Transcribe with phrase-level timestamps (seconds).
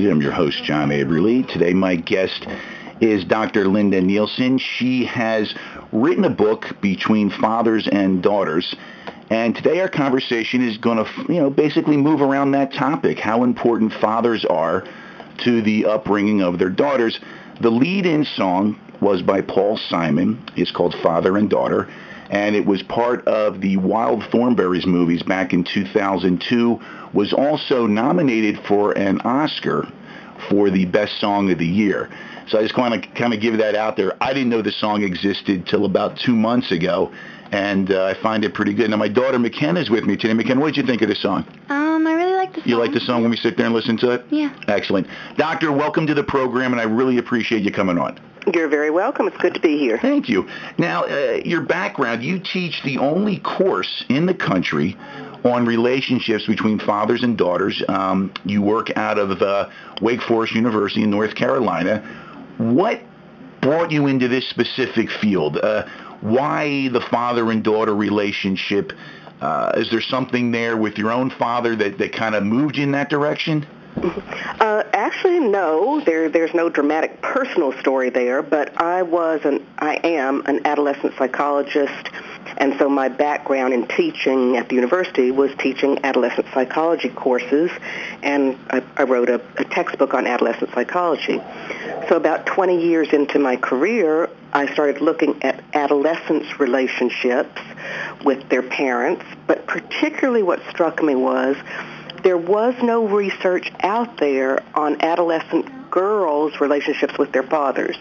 [0.00, 0.16] Unedited.
[0.16, 1.46] I'm your host, John Aberly.
[1.46, 2.46] Today, my guest
[3.02, 3.66] is Dr.
[3.66, 4.56] Linda Nielsen.
[4.58, 5.54] She has
[5.92, 8.74] written a book between fathers and daughters.
[9.28, 13.44] And today our conversation is going to, you know, basically move around that topic, how
[13.44, 14.86] important fathers are
[15.44, 17.20] to the upbringing of their daughters.
[17.60, 20.42] The lead-in song was by Paul Simon.
[20.56, 21.88] It's called Father and Daughter
[22.30, 26.80] and it was part of the Wild Thornberrys movies back in 2002.
[27.12, 29.86] Was also nominated for an Oscar
[30.48, 32.08] for the best song of the year.
[32.46, 34.12] So I just want to kind of give that out there.
[34.22, 37.12] I didn't know the song existed till about two months ago,
[37.50, 38.90] and uh, I find it pretty good.
[38.90, 40.34] Now my daughter McKenna's with me today.
[40.34, 41.44] McKenna, what did you think of the song?
[41.68, 42.06] Um,
[42.64, 44.24] You like the song when we sit there and listen to it?
[44.30, 44.54] Yeah.
[44.68, 45.06] Excellent.
[45.36, 48.18] Doctor, welcome to the program, and I really appreciate you coming on.
[48.52, 49.26] You're very welcome.
[49.28, 49.98] It's good to be here.
[49.98, 50.48] Thank you.
[50.78, 54.96] Now, uh, your background, you teach the only course in the country
[55.44, 57.82] on relationships between fathers and daughters.
[57.88, 59.68] Um, you work out of uh,
[60.00, 62.00] Wake Forest University in North Carolina.
[62.58, 63.00] What
[63.60, 65.58] brought you into this specific field?
[65.58, 65.86] Uh,
[66.20, 68.92] why the father and daughter relationship?
[69.40, 72.82] Uh, is there something there with your own father that, that kind of moved you
[72.82, 73.66] in that direction?
[73.96, 76.00] Uh, actually, no.
[76.04, 78.42] There, there's no dramatic personal story there.
[78.42, 82.10] But I was an, I am an adolescent psychologist,
[82.56, 87.70] and so my background in teaching at the university was teaching adolescent psychology courses,
[88.22, 91.40] and I, I wrote a, a textbook on adolescent psychology.
[92.08, 97.60] So about 20 years into my career, I started looking at adolescents' relationships
[98.24, 101.56] with their parents, but particularly what struck me was
[102.22, 107.96] there was no research out there on adolescent girls' relationships with their fathers.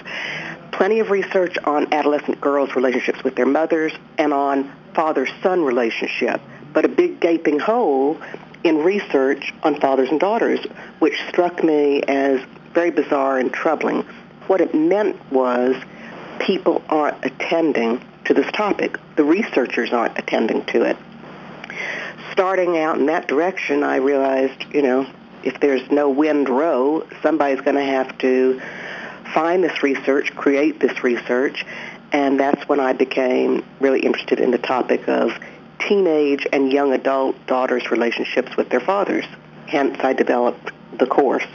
[0.80, 6.40] Plenty of research on adolescent girls' relationships with their mothers and on father-son relationship,
[6.72, 8.18] but a big gaping hole
[8.64, 10.66] in research on fathers and daughters,
[11.00, 12.40] which struck me as
[12.74, 14.04] very bizarre and troubling.
[14.48, 15.76] What it meant was
[16.40, 18.98] people aren't attending to this topic.
[19.18, 20.96] The researchers aren't attending to it
[22.32, 25.06] starting out in that direction, I realized, you know,
[25.44, 28.62] if there's no wind row, somebody's going to have to
[29.34, 31.66] find this research, create this research,
[32.12, 35.32] and that's when I became really interested in the topic of
[35.80, 39.26] teenage and young adult daughters' relationships with their fathers.
[39.68, 41.46] Hence, I developed the course.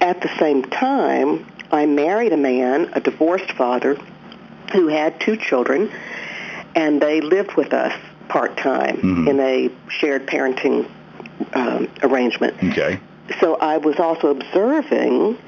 [0.00, 3.98] At the same time, I married a man, a divorced father,
[4.72, 5.90] who had two children,
[6.74, 7.94] and they lived with us
[8.28, 9.28] part time mm-hmm.
[9.28, 10.88] in a shared parenting
[11.54, 12.56] um, arrangement.
[12.72, 13.00] Okay.
[13.40, 15.38] So I was also observing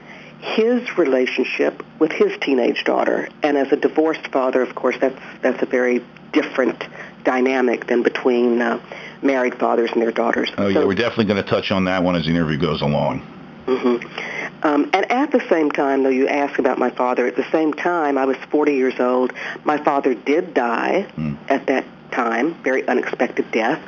[0.41, 5.63] his relationship with his teenage daughter, and as a divorced father, of course, that's that's
[5.63, 6.85] a very different
[7.25, 8.81] dynamic than between uh,
[9.23, 10.51] married fathers and their daughters.
[10.57, 12.83] Oh so, yeah, we're definitely going to touch on that one as the interview goes
[12.83, 13.21] along.
[13.67, 14.67] Mm-hmm.
[14.67, 17.27] Um, and at the same time, though, you ask about my father.
[17.27, 19.33] At the same time, I was 40 years old.
[19.65, 21.37] My father did die mm.
[21.49, 23.81] at that time, very unexpected death.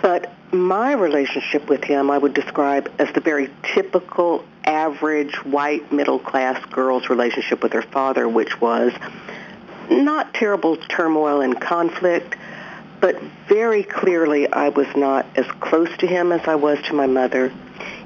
[0.00, 6.18] But my relationship with him I would describe as the very typical average white middle
[6.18, 8.92] class girl's relationship with her father, which was
[9.90, 12.36] not terrible turmoil and conflict,
[13.00, 17.06] but very clearly I was not as close to him as I was to my
[17.06, 17.52] mother.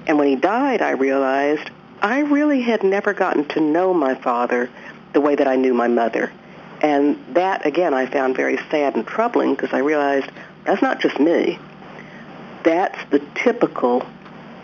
[0.06, 1.69] And when he died, I realized
[2.00, 4.71] I really had never gotten to know my father
[5.12, 6.32] the way that I knew my mother.
[6.81, 10.31] And that, again, I found very sad and troubling because I realized
[10.65, 11.59] that's not just me.
[12.67, 14.05] That's the typical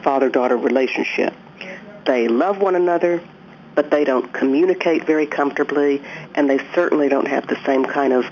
[0.02, 1.32] father-daughter relationship.
[2.04, 3.22] They love one another,
[3.76, 6.02] but they don't communicate very comfortably,
[6.34, 8.25] and they certainly don't have the same kind of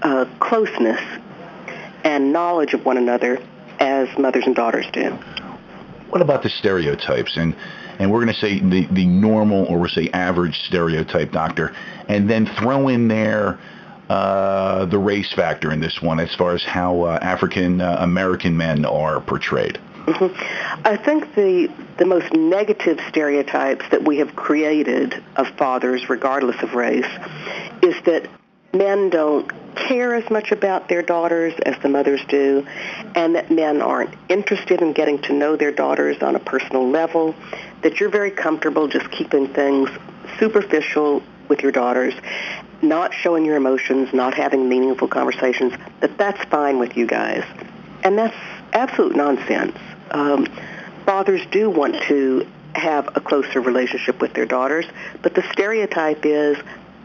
[0.00, 0.98] uh, closeness
[2.04, 3.38] and knowledge of one another
[3.78, 5.10] as mothers and daughters do.
[6.08, 7.36] What about the stereotypes?
[7.36, 7.54] And
[7.98, 11.76] and we're going to say the, the normal or we'll say average stereotype doctor,
[12.08, 13.60] and then throw in there
[14.12, 18.56] uh, the race factor in this one as far as how uh, African uh, American
[18.56, 19.78] men are portrayed.
[20.06, 20.86] Mm-hmm.
[20.86, 26.74] I think the the most negative stereotypes that we have created of fathers, regardless of
[26.74, 27.12] race,
[27.82, 28.28] is that
[28.74, 32.66] men don't care as much about their daughters as the mothers do,
[33.14, 37.34] and that men aren't interested in getting to know their daughters on a personal level,
[37.82, 39.88] that you're very comfortable just keeping things
[40.38, 42.14] superficial with your daughters,
[42.82, 47.44] not showing your emotions, not having meaningful conversations, that that's fine with you guys.
[48.02, 48.36] And that's
[48.72, 49.76] absolute nonsense.
[50.10, 50.46] Um,
[51.06, 54.86] fathers do want to have a closer relationship with their daughters,
[55.22, 56.58] but the stereotype is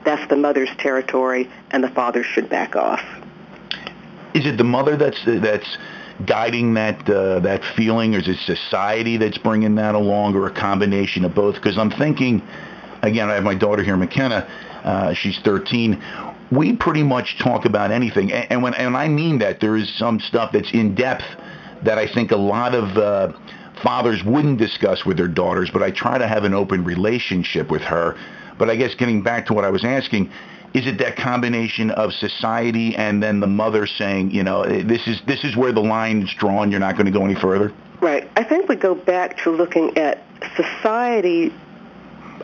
[0.04, 3.04] that's the mother's territory and the father should back off.
[4.34, 5.78] Is it the mother that's that's
[6.26, 10.52] guiding that uh, that feeling, or is it society that's bringing that along, or a
[10.52, 11.56] combination of both?
[11.56, 12.42] Because I'm thinking,
[13.08, 14.48] again, I have my daughter here, McKenna.
[14.84, 16.02] Uh, she's 13.
[16.52, 19.94] We pretty much talk about anything, and, and when and I mean that, there is
[19.98, 21.26] some stuff that's in depth
[21.84, 23.34] that I think a lot of uh,
[23.84, 25.70] fathers wouldn't discuss with their daughters.
[25.72, 28.16] But I try to have an open relationship with her.
[28.58, 30.32] But I guess getting back to what I was asking,
[30.74, 35.22] is it that combination of society and then the mother saying, you know, this is
[35.28, 36.72] this is where the line is drawn.
[36.72, 37.74] You're not going to go any further.
[38.00, 38.30] Right.
[38.36, 40.24] I think we go back to looking at
[40.56, 41.52] society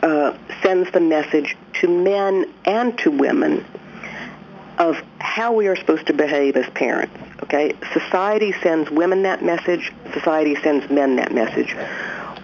[0.02, 3.64] uh, sends the message to men and to women
[4.78, 7.14] of how we are supposed to behave as parents.
[7.42, 9.92] Okay, society sends women that message.
[10.12, 11.76] Society sends men that message.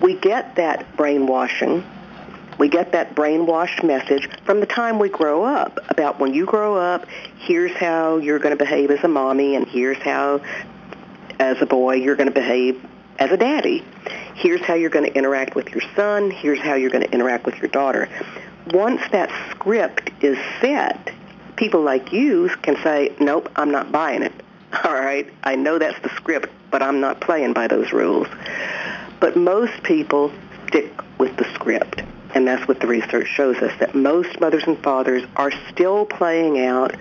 [0.00, 1.85] We get that brainwashing
[2.61, 6.76] we get that brainwashed message from the time we grow up about when you grow
[6.76, 7.06] up,
[7.38, 10.43] here's how you're going to behave as a mommy, and here's how,
[11.38, 12.87] as a boy, you're going to behave
[13.20, 13.84] as a daddy.
[14.34, 16.31] Here's how you're going to interact with your son.
[16.31, 18.08] Here's how you're going to interact with your daughter.
[18.72, 21.12] Once that script is set,
[21.56, 24.32] people like you can say, nope, I'm not buying it.
[24.84, 28.26] All right, I know that's the script, but I'm not playing by those rules.
[29.20, 30.32] But most people
[30.66, 32.02] stick with the script.
[32.32, 36.64] And that's what the research shows us, that most mothers and fathers are still playing
[36.64, 36.94] out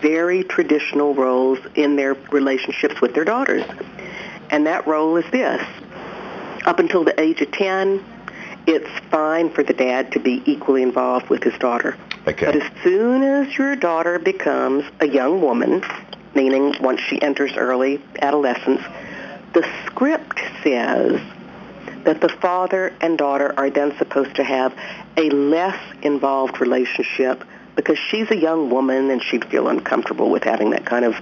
[0.00, 3.64] very traditional roles in their relationships with their daughters.
[4.50, 5.62] And that role is this.
[6.64, 8.04] Up until the age of 10,
[8.66, 11.96] it's fine for the dad to be equally involved with his daughter.
[12.26, 12.46] Okay.
[12.46, 15.82] But as soon as your daughter becomes a young woman,
[16.34, 18.82] meaning once she enters early adolescence,
[19.54, 21.20] the script says
[22.04, 24.74] that the father and daughter are then supposed to have
[25.16, 30.70] a less involved relationship because she's a young woman and she'd feel uncomfortable with having
[30.70, 31.14] that kind of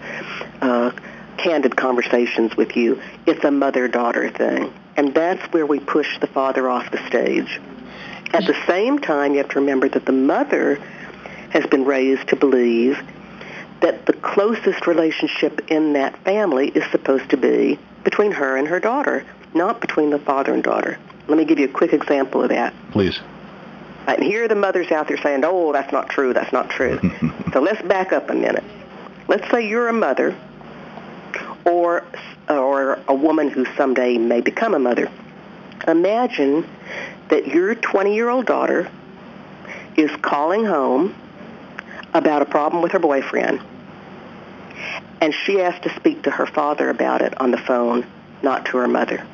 [0.63, 0.91] uh,
[1.37, 3.01] candid conversations with you.
[3.27, 4.73] It's a mother-daughter thing.
[4.97, 7.61] And that's where we push the father off the stage.
[8.33, 10.77] At the same time, you have to remember that the mother
[11.51, 12.99] has been raised to believe
[13.81, 18.81] that the closest relationship in that family is supposed to be between her and her
[18.81, 19.25] daughter
[19.57, 20.99] not between the father and daughter.
[21.29, 22.73] Let me give you a quick example of that.
[22.93, 23.19] Please.
[24.07, 27.01] And here are the mothers out there saying, oh, that's not true, that's not true.
[27.53, 28.63] so let's back up a minute.
[29.27, 30.37] Let's say you're a mother
[31.67, 32.05] or,
[32.49, 35.11] or a woman who someday may become a mother.
[35.87, 36.69] Imagine
[37.29, 38.91] that your 20-year-old daughter
[39.97, 41.15] is calling home
[42.15, 43.61] about a problem with her boyfriend,
[45.21, 48.07] and she has to speak to her father about it on the phone,
[48.43, 49.27] not to her mother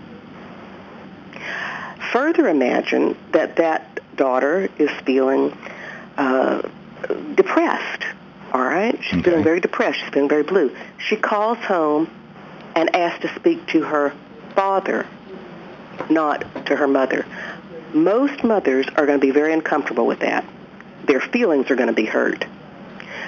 [2.12, 5.56] further imagine that that daughter is feeling
[6.19, 6.62] uh,
[7.34, 8.05] depressed.
[8.53, 9.22] All right, she's okay.
[9.22, 9.98] feeling very depressed.
[9.98, 10.77] She's feeling very blue.
[10.98, 12.10] She calls home
[12.74, 14.12] and asked to speak to her
[14.55, 15.06] father,
[16.10, 17.26] not to her mother.
[17.93, 20.44] Most mothers are going to be very uncomfortable with that.
[21.05, 22.44] Their feelings are going to be hurt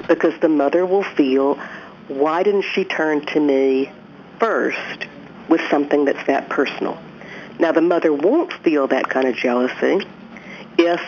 [0.09, 1.55] because the mother will feel,
[2.09, 3.91] why didn't she turn to me
[4.39, 5.07] first
[5.49, 6.99] with something that's that personal?
[7.59, 10.01] Now, the mother won't feel that kind of jealousy
[10.79, 11.01] if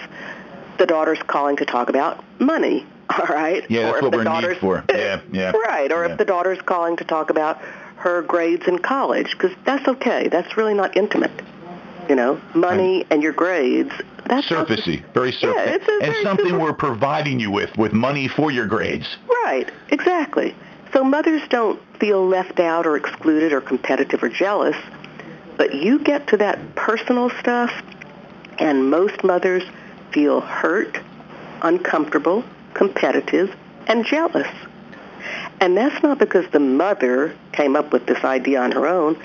[0.78, 3.68] the daughter's calling to talk about money, all right?
[3.68, 4.84] Yeah, that's or what we're need for.
[4.90, 5.52] Yeah, yeah.
[5.66, 6.12] Right, or yeah.
[6.12, 7.60] if the daughter's calling to talk about
[8.06, 10.28] her grades in college, because that's okay.
[10.28, 11.32] That's really not intimate.
[12.08, 13.92] You know, money and, and your grades.
[14.26, 17.92] That's surfacey, very surfacey, yeah, it's a and something super- we're providing you with, with
[17.92, 19.16] money for your grades.
[19.44, 20.54] Right, exactly.
[20.92, 24.76] So mothers don't feel left out or excluded or competitive or jealous
[25.56, 27.72] but you get to that personal stuff,
[28.58, 29.62] and most mothers
[30.12, 30.98] feel hurt,
[31.62, 32.44] uncomfortable,
[32.74, 33.54] competitive,
[33.86, 34.48] and jealous.
[35.60, 39.20] And that's not because the mother came up with this idea on her own.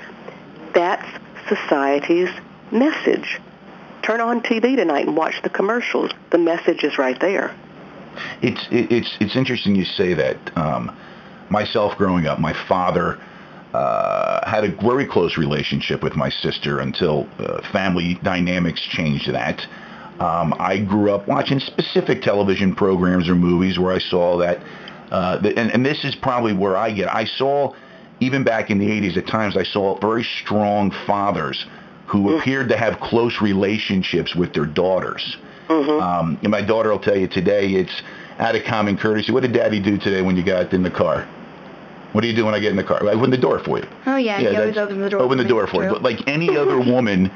[0.74, 1.05] That's
[1.48, 2.29] society's
[2.72, 3.39] message.
[4.03, 6.12] Turn on TV tonight and watch the commercials.
[6.31, 7.53] The message is right there.
[8.41, 10.38] It's it's it's interesting you say that.
[10.58, 10.96] Um,
[11.50, 13.20] myself growing up, my father
[13.74, 19.65] uh, had a very close relationship with my sister until uh, family dynamics changed that.
[20.20, 24.62] Um, I grew up watching specific television programs or movies where I saw that,
[25.12, 27.13] uh, and, and this is probably where I get.
[27.13, 27.74] I saw,
[28.20, 31.65] even back in the 80s, at times I saw very strong fathers
[32.08, 32.39] who mm.
[32.39, 35.38] appeared to have close relationships with their daughters.
[35.68, 36.01] Mm-hmm.
[36.01, 38.01] Um, and my daughter will tell you today it's
[38.39, 39.32] out of common courtesy.
[39.32, 41.27] What did Daddy do today when you got in the car?
[42.13, 43.01] What do you do when I get in the car?
[43.08, 43.88] I open the door for you.
[44.06, 45.22] Oh yeah, Yeah, he always that's- opens the door.
[45.22, 45.89] Open the door for you.
[45.89, 47.27] But like any other woman,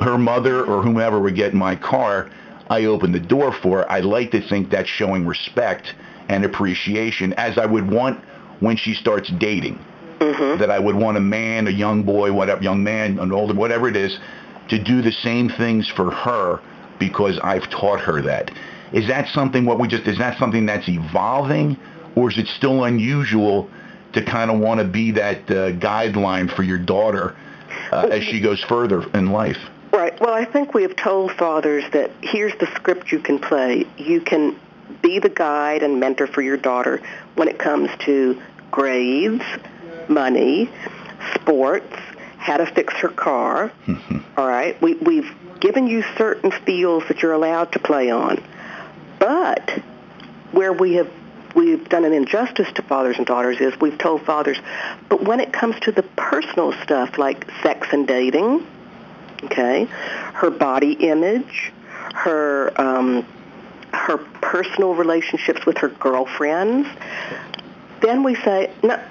[0.00, 2.30] her mother or whomever would get in my car,
[2.68, 3.78] I open the door for.
[3.78, 3.90] her.
[3.90, 5.94] I like to think that's showing respect
[6.28, 8.20] and appreciation, as I would want
[8.60, 9.78] when she starts dating.
[10.18, 10.58] Mhm.
[10.58, 13.86] that I would want a man, a young boy, whatever, young man, an older, whatever
[13.86, 14.18] it is,
[14.68, 16.58] to do the same things for her
[16.98, 18.50] because I've taught her that.
[18.92, 21.76] Is that something what we just is that something that's evolving,
[22.14, 23.68] or is it still unusual
[24.14, 27.36] to kind of want to be that uh, guideline for your daughter
[27.92, 29.58] uh, as she goes further in life?
[29.92, 30.18] Right.
[30.20, 33.84] Well, I think we have told fathers that here's the script you can play.
[33.98, 34.56] You can
[35.02, 37.02] be the guide and mentor for your daughter
[37.34, 38.40] when it comes to
[38.70, 39.44] grades,
[40.08, 40.70] money,
[41.34, 41.96] sports,
[42.36, 43.72] how to fix her car.
[44.36, 44.80] All right.
[44.80, 48.42] We, we've given you certain fields that you're allowed to play on.
[49.18, 49.82] But
[50.52, 51.10] where we have
[51.54, 54.58] we've done an injustice to fathers and daughters is we've told fathers,
[55.08, 58.66] but when it comes to the personal stuff like sex and dating,
[59.44, 59.84] okay,
[60.34, 61.72] her body image,
[62.14, 63.26] her um,
[63.96, 66.88] her personal relationships with her girlfriends,
[68.00, 69.02] then we say, no,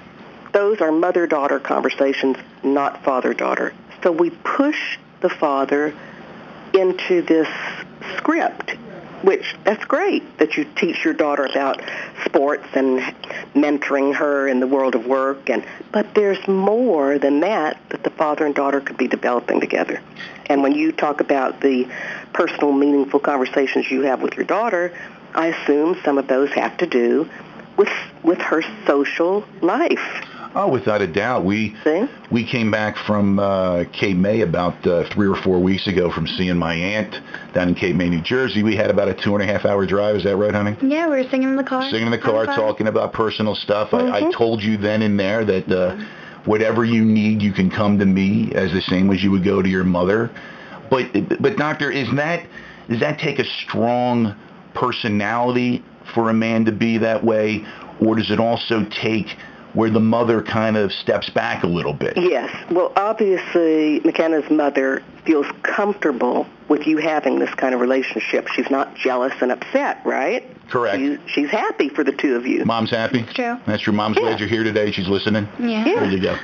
[0.52, 3.74] those are mother-daughter conversations, not father-daughter.
[4.02, 5.94] So we push the father
[6.72, 7.48] into this
[8.16, 8.76] script,
[9.26, 11.82] which that's great that you teach your daughter about
[12.24, 13.00] sports and
[13.54, 18.10] mentoring her in the world of work and but there's more than that that the
[18.10, 20.00] father and daughter could be developing together.
[20.46, 21.88] And when you talk about the
[22.32, 24.96] personal meaningful conversations you have with your daughter,
[25.34, 27.28] I assume some of those have to do
[27.76, 27.90] with
[28.22, 30.24] with her social life.
[30.58, 31.44] Oh, without a doubt.
[31.44, 32.06] We See?
[32.30, 36.26] we came back from uh, Cape May about uh, three or four weeks ago from
[36.26, 37.14] seeing my aunt
[37.52, 38.62] down in Cape May, New Jersey.
[38.62, 40.16] We had about a two and a half hour drive.
[40.16, 40.74] Is that right, honey?
[40.80, 41.90] Yeah, we were singing in the car.
[41.90, 43.92] Singing in the car, talking about personal stuff.
[43.92, 44.32] I, I Mhm.
[44.32, 45.94] told you then and there that uh,
[46.46, 49.60] whatever you need, you can come to me as the same as you would go
[49.60, 50.30] to your mother.
[50.88, 52.46] But but doctor, is that
[52.88, 54.34] does that take a strong
[54.72, 55.84] personality
[56.14, 57.66] for a man to be that way,
[58.00, 59.36] or does it also take
[59.74, 62.16] where the mother kind of steps back a little bit?
[62.16, 62.50] Yes.
[62.70, 68.48] Well, obviously, McKenna's mother feels comfortable with you having this kind of relationship.
[68.48, 70.44] She's not jealous and upset, right?
[70.68, 70.98] Correct.
[70.98, 72.64] She's, she's happy for the two of you.
[72.64, 73.22] Mom's happy.
[73.34, 73.58] True.
[73.66, 74.22] That's your mom's Yeah.
[74.22, 74.90] glad you're here today.
[74.92, 75.48] She's listening.
[75.58, 75.84] Yeah.
[75.84, 76.00] Yeah.
[76.00, 76.36] There you go.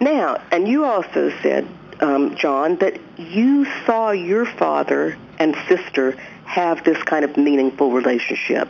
[0.00, 1.66] Now, and you also said,
[2.00, 6.12] um, John, that you saw your father and sister
[6.44, 8.68] have this kind of meaningful relationship.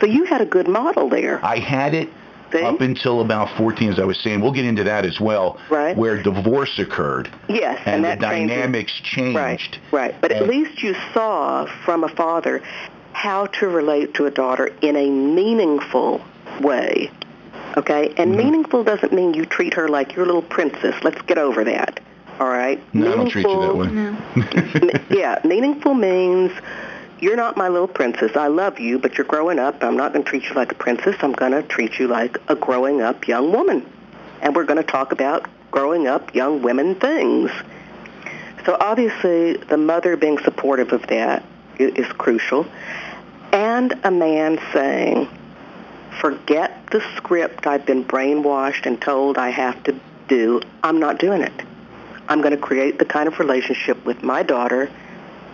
[0.00, 1.42] So you had a good model there.
[1.44, 2.08] I had it
[2.52, 2.62] See?
[2.62, 4.40] up until about 14, as I was saying.
[4.40, 5.58] We'll get into that as well.
[5.70, 5.96] Right.
[5.96, 9.36] Where divorce occurred Yes, and, and, the that changes- dynamics changed.
[9.36, 10.14] Right, right.
[10.20, 12.62] But at least you saw from a father
[13.12, 16.20] how to relate to a daughter in a meaningful
[16.60, 17.10] way.
[17.76, 18.12] Okay?
[18.16, 18.36] And Mhm.
[18.36, 20.94] meaningful doesn't mean you treat her like your little princess.
[21.02, 22.00] Let's get over that.
[22.38, 22.78] All right?
[22.94, 23.86] No, I don't treat you that way.
[23.88, 24.16] No.
[25.10, 26.52] Yeah, meaningful means
[27.20, 28.36] you're not my little princess.
[28.36, 29.82] I love you, but you're growing up.
[29.82, 31.16] I'm not going to treat you like a princess.
[31.20, 33.90] I'm going to treat you like a growing up young woman.
[34.42, 37.50] And we're going to talk about growing up young women things.
[38.64, 41.44] So obviously, the mother being supportive of that
[41.78, 42.66] is crucial.
[43.52, 45.28] And a man saying,
[46.20, 50.60] forget the script I've been brainwashed and told I have to do.
[50.82, 51.52] I'm not doing it.
[52.28, 54.90] I'm going to create the kind of relationship with my daughter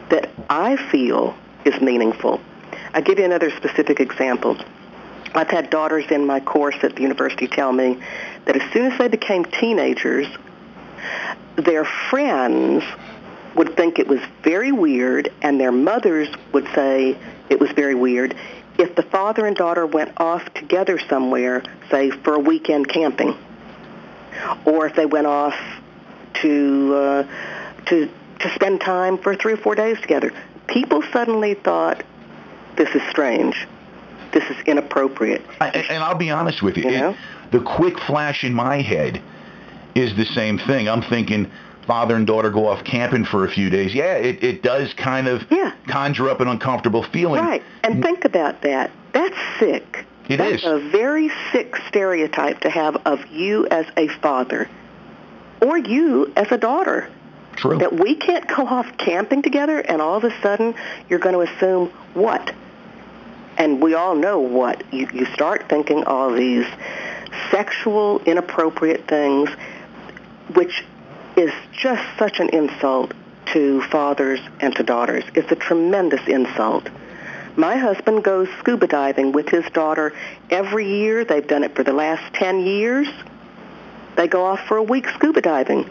[0.09, 2.41] that I feel is meaningful.
[2.95, 4.57] I'll give you another specific example.
[5.35, 7.99] I've had daughters in my course at the university tell me
[8.45, 10.27] that as soon as they became teenagers,
[11.57, 12.85] their friends
[13.55, 17.17] would think it was very weird and their mothers would say
[17.49, 18.35] it was very weird
[18.79, 23.37] if the father and daughter went off together somewhere, say for a weekend camping,
[24.65, 25.55] or if they went off
[26.35, 27.23] to uh,
[27.87, 30.33] to to spend time for three or four days together.
[30.73, 32.03] People suddenly thought,
[32.77, 33.67] "This is strange.
[34.33, 36.91] This is inappropriate." I, and I'll be honest with you.
[36.91, 37.17] You it-
[37.51, 39.21] the quick flash in my head
[39.95, 40.89] is the same thing.
[40.89, 41.51] I'm thinking
[41.87, 43.93] father and daughter go off camping for a few days.
[43.95, 45.73] Yeah, it, it does kind of Yeah.
[45.89, 47.45] conjure up an uncomfortable feeling.
[47.45, 47.63] Right.
[47.85, 48.91] And think about that.
[49.13, 50.07] That's sick.
[50.29, 50.65] It That's is.
[50.65, 54.69] a very sick stereotype to have of you as a father
[55.61, 57.09] or you as a daughter.
[57.57, 57.79] True.
[57.79, 60.75] That we can't go off camping together and all of a sudden
[61.09, 62.55] you're going to assume what?
[63.59, 64.83] And we all know what.
[64.93, 66.67] You, you start thinking all these
[67.51, 69.51] sexual, inappropriate things,
[70.55, 70.85] which
[71.37, 73.13] is just such an insult
[73.47, 75.25] to fathers and to daughters.
[75.35, 76.89] It's a tremendous insult.
[77.57, 80.15] My husband goes scuba diving with his daughter
[80.51, 81.25] every year.
[81.25, 83.09] They've done it for the last 10 years.
[84.17, 85.89] They go off for a week scuba diving.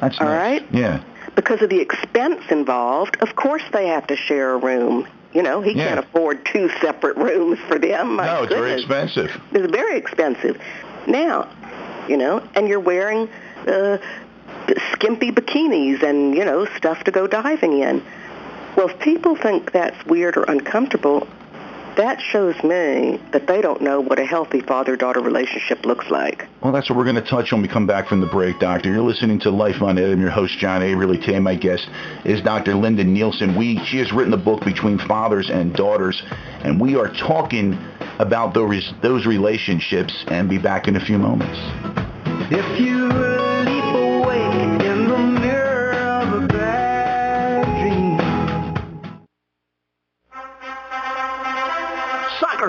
[0.00, 0.60] That's all nice.
[0.62, 0.68] right.
[0.72, 1.02] Yeah.
[1.34, 5.06] Because of the expense involved, of course they have to share a room.
[5.32, 5.88] You know, he Yeah.
[5.88, 8.16] can't afford two separate rooms for them.
[8.16, 9.30] My no, it's very expensive.
[9.52, 10.58] It's very expensive.
[11.06, 11.48] Now,
[12.08, 13.28] you know, and you're wearing
[13.66, 13.98] uh,
[14.92, 18.02] skimpy bikinis and, you know, stuff to go diving in.
[18.76, 21.26] Well, if people think that's weird or uncomfortable,
[21.98, 26.46] that shows me that they don't know what a healthy father-daughter relationship looks like.
[26.62, 28.90] Well, that's what we're going to touch when we come back from the break, Doctor.
[28.90, 30.12] You're listening to Life on Ed.
[30.12, 31.18] I'm your host, John Averly.
[31.18, 31.88] Today, my guest
[32.24, 32.76] is Dr.
[32.76, 33.58] Linda Nielsen.
[33.58, 36.22] We, she has written the book Between Fathers and Daughters,
[36.62, 37.76] and we are talking
[38.20, 41.58] about those, those relationships and be back in a few moments.
[42.50, 43.27] If you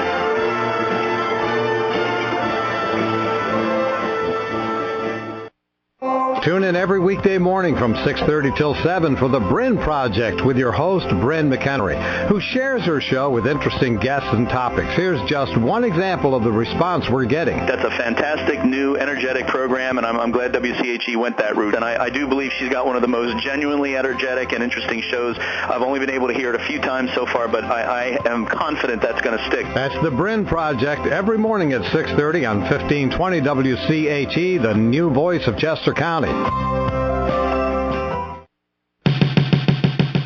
[6.04, 10.70] Tune in every weekday morning from 6.30 till 7 for the Bryn Project with your
[10.70, 14.92] host, Bryn McHenry, who shares her show with interesting guests and topics.
[14.96, 17.56] Here's just one example of the response we're getting.
[17.56, 21.74] That's a fantastic, new, energetic program, and I'm, I'm glad WCHE went that route.
[21.74, 25.00] And I, I do believe she's got one of the most genuinely energetic and interesting
[25.00, 25.38] shows.
[25.40, 28.30] I've only been able to hear it a few times so far, but I, I
[28.30, 29.64] am confident that's going to stick.
[29.72, 35.56] That's the Bryn Project every morning at 6.30 on 1520 WCHE, the new voice of
[35.56, 37.43] Chester County.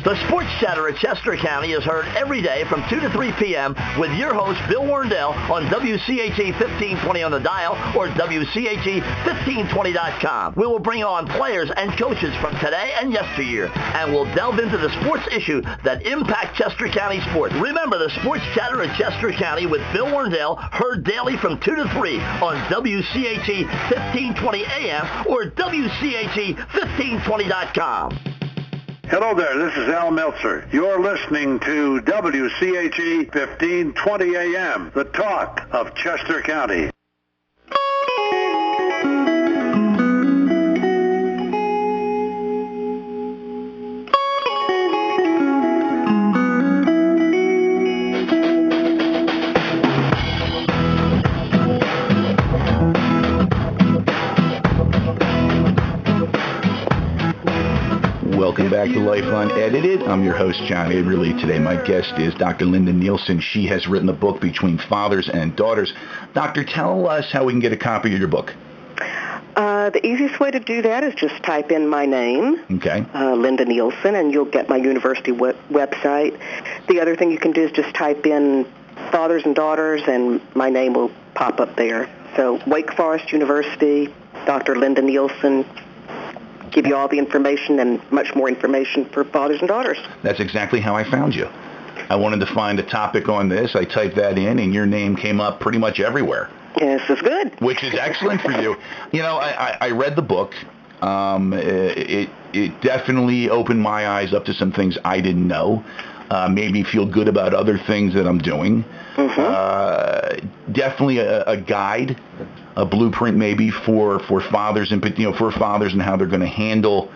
[0.01, 3.75] The Sports Chatter at Chester County is heard every day from 2 to 3 p.m.
[3.99, 10.53] with your host, Bill Warndell, on WCHE 1520 on the dial or WCHE1520.com.
[10.55, 14.77] We will bring on players and coaches from today and yesteryear, and we'll delve into
[14.77, 17.53] the sports issue that impact Chester County sports.
[17.55, 21.89] Remember the Sports Chatter at Chester County with Bill Warndell, heard daily from 2 to
[21.89, 28.38] 3 on WCHE 1520 AM or WCHE1520.com.
[29.09, 30.69] Hello there, this is Al Meltzer.
[30.71, 36.91] You're listening to WCHE 1520 AM, the talk of Chester County.
[58.59, 60.03] Welcome back to Life Unedited.
[60.03, 61.31] I'm your host, John Averly.
[61.39, 62.65] Today, my guest is Dr.
[62.65, 63.39] Linda Nielsen.
[63.39, 65.93] She has written a book between fathers and daughters.
[66.33, 68.53] Doctor, tell us how we can get a copy of your book.
[69.55, 73.05] Uh, the easiest way to do that is just type in my name, okay.
[73.15, 76.37] uh, Linda Nielsen, and you'll get my university web- website.
[76.89, 78.67] The other thing you can do is just type in
[79.09, 82.09] fathers and daughters, and my name will pop up there.
[82.35, 84.13] So Wake Forest University,
[84.45, 84.75] Dr.
[84.75, 85.65] Linda Nielsen,
[86.71, 89.97] give you all the information and much more information for fathers and daughters.
[90.23, 91.45] That's exactly how I found you.
[92.09, 93.75] I wanted to find a topic on this.
[93.75, 96.49] I typed that in, and your name came up pretty much everywhere.
[96.79, 97.59] Yes, is good.
[97.61, 98.75] Which is excellent for you.
[99.11, 100.53] You know, I, I, I read the book.
[101.01, 105.83] Um, it it definitely opened my eyes up to some things I didn't know.
[106.29, 108.83] Uh, made me feel good about other things that I'm doing.
[109.15, 109.41] Mm-hmm.
[109.41, 112.19] Uh, definitely a, a guide,
[112.75, 116.39] a blueprint maybe for for fathers and you know for fathers and how they're going
[116.39, 117.11] to handle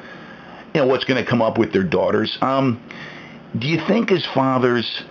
[0.74, 2.38] you know what's going to come up with their daughters.
[2.42, 2.82] Um,
[3.58, 5.04] do you think as fathers,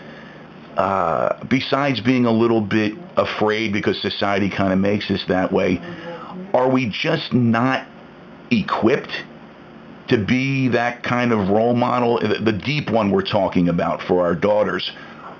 [0.76, 5.78] uh, besides being a little bit afraid because society kind of makes us that way,
[6.52, 7.86] are we just not
[8.50, 9.12] equipped
[10.08, 14.34] to be that kind of role model, the deep one we're talking about for our
[14.34, 14.90] daughters?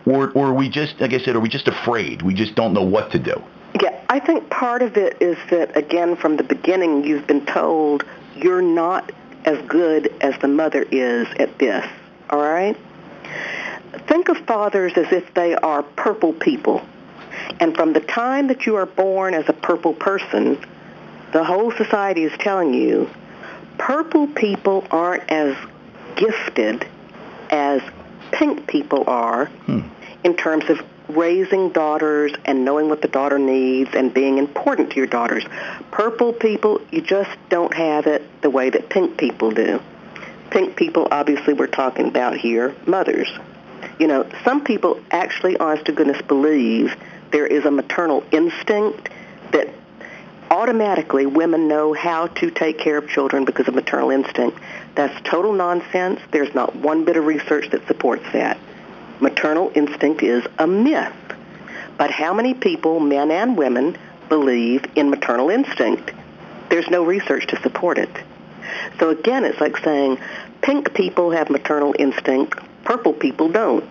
[0.07, 2.23] Or, or are we just, like I said, are we just afraid?
[2.23, 3.43] We just don't know what to do.
[4.13, 8.05] I think part of it is that, again, from the beginning, you've been told
[8.37, 9.11] you're not
[9.47, 11.87] as good as the mother is at this,
[12.29, 12.77] all right?
[14.09, 16.87] Think of fathers as if they are purple people.
[17.59, 20.63] And from the time that you are born as a purple person,
[21.33, 23.09] the whole society is telling you
[23.79, 25.57] purple people aren't as
[26.17, 26.87] gifted
[27.49, 27.81] as
[28.31, 29.81] pink people are hmm.
[30.23, 34.97] in terms of raising daughters and knowing what the daughter needs and being important to
[34.97, 35.45] your daughters.
[35.91, 39.81] Purple people, you just don't have it the way that pink people do.
[40.51, 43.29] Pink people, obviously, we're talking about here, mothers.
[43.99, 46.95] You know, some people actually, honest to goodness, believe
[47.31, 49.09] there is a maternal instinct
[49.53, 49.69] that
[50.51, 54.59] automatically women know how to take care of children because of maternal instinct.
[54.95, 56.21] That's total nonsense.
[56.31, 58.59] There's not one bit of research that supports that.
[59.23, 61.15] Maternal instinct is a myth.
[61.97, 63.97] But how many people, men and women,
[64.29, 66.13] believe in maternal instinct?
[66.69, 68.11] There's no research to support it.
[68.99, 70.19] So again, it's like saying
[70.61, 73.91] pink people have maternal instinct, purple people don't.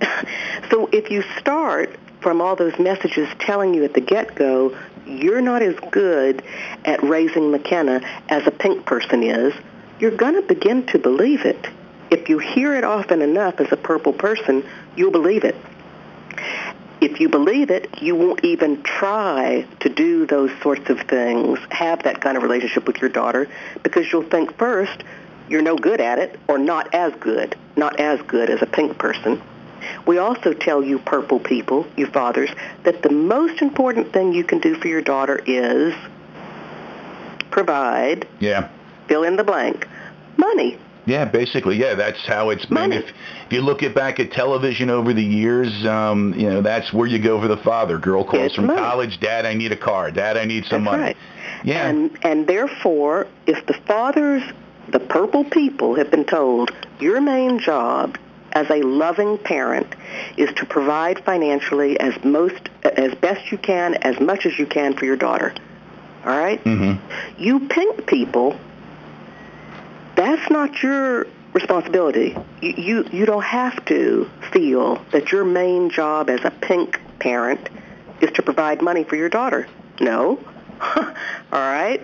[0.70, 5.62] so if you start from all those messages telling you at the get-go you're not
[5.62, 6.42] as good
[6.84, 9.54] at raising McKenna as a pink person is,
[9.98, 11.68] you're going to begin to believe it.
[12.10, 14.64] If you hear it often enough as a purple person,
[14.96, 15.54] you'll believe it.
[17.00, 22.02] If you believe it, you won't even try to do those sorts of things, have
[22.02, 23.48] that kind of relationship with your daughter,
[23.82, 25.02] because you'll think first,
[25.48, 28.98] you're no good at it, or not as good, not as good as a pink
[28.98, 29.40] person.
[30.06, 32.50] We also tell you purple people, you fathers,
[32.82, 35.94] that the most important thing you can do for your daughter is
[37.50, 38.68] provide, Yeah.
[39.08, 39.88] fill in the blank,
[40.36, 40.76] money.
[41.06, 42.92] Yeah, basically, yeah, that's how it's been.
[42.92, 43.04] If,
[43.46, 47.06] if you look at back at television over the years, um, you know, that's where
[47.06, 47.98] you go for the father.
[47.98, 48.78] Girl calls It's from money.
[48.78, 50.10] college, Dad, I need a car.
[50.10, 51.02] Dad, I need some That's money.
[51.02, 51.16] right.
[51.64, 51.88] Yeah.
[51.88, 54.42] And and therefore, if the fathers,
[54.88, 58.18] the purple people, have been told your main job
[58.52, 59.86] as a loving parent
[60.36, 64.94] is to provide financially as most as best you can, as much as you can
[64.94, 65.54] for your daughter.
[66.24, 66.60] All right?
[66.60, 66.94] hmm
[67.38, 68.58] You pink people,
[70.20, 72.36] that's not your responsibility.
[72.60, 77.70] You, you you don't have to feel that your main job as a pink parent
[78.20, 79.66] is to provide money for your daughter.
[79.98, 80.38] No.
[80.80, 81.04] All
[81.52, 82.02] right.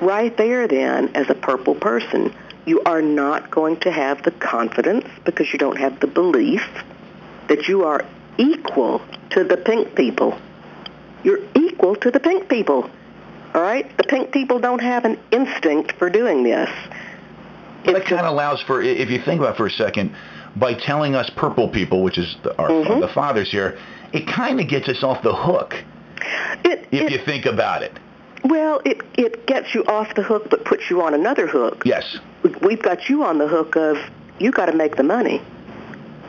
[0.00, 2.34] Right there then as a purple person,
[2.66, 6.66] you are not going to have the confidence because you don't have the belief
[7.48, 8.04] that you are
[8.38, 10.36] equal to the pink people.
[11.22, 12.90] You're equal to the pink people.
[13.58, 13.84] All right?
[13.96, 16.70] The pink people don't have an instinct for doing this.
[17.84, 20.14] Well, that kind of allows for, if you think about it for a second,
[20.54, 23.00] by telling us purple people, which is the, our, Mhm.
[23.00, 23.76] the fathers here,
[24.12, 25.74] it kind of gets us off the hook
[26.64, 27.98] it, if it, you think about it.
[28.44, 31.82] well, it, it gets you off the hook but puts you on another hook.
[31.84, 32.16] Yes.
[32.62, 33.96] We've got you on the hook of
[34.38, 35.42] you got to make the money.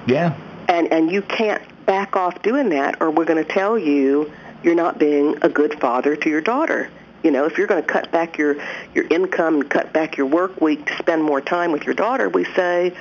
[0.07, 0.33] Yeah.
[0.67, 4.31] and and you can't back off doing that or we're going to tell you
[4.63, 6.89] you're not being a good father to your daughter
[7.23, 8.57] you know if you're going to cut back your
[8.93, 12.29] your income and cut back your work week to spend more time with your daughter
[12.29, 12.93] we say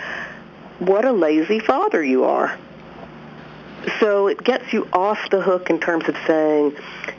[0.79, 2.57] what a lazy father you are
[4.01, 6.75] so it gets you off the hook in terms of saying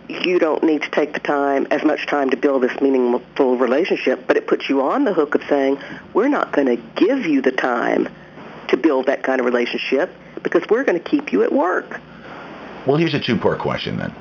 [0.10, 4.26] you don't need to take the time as much time to build this meaningful relationship
[4.28, 5.80] but it puts you on the hook of saying
[6.14, 8.10] we're not going to give you the time
[8.70, 12.00] to build that kind of relationship because we're going to keep you at work.
[12.86, 14.16] Well, here's a two-part question then.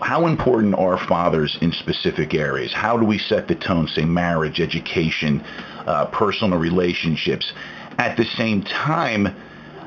[0.00, 2.72] How important are fathers in specific areas?
[2.72, 5.40] How do we set the tone, say marriage, education,
[5.86, 7.52] uh, personal relationships?
[7.98, 9.34] At the same time,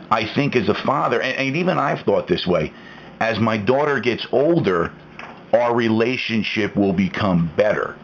[0.09, 2.73] I think as a father, and, and even I've thought this way,
[3.19, 4.91] as my daughter gets older,
[5.53, 7.95] our relationship will become better.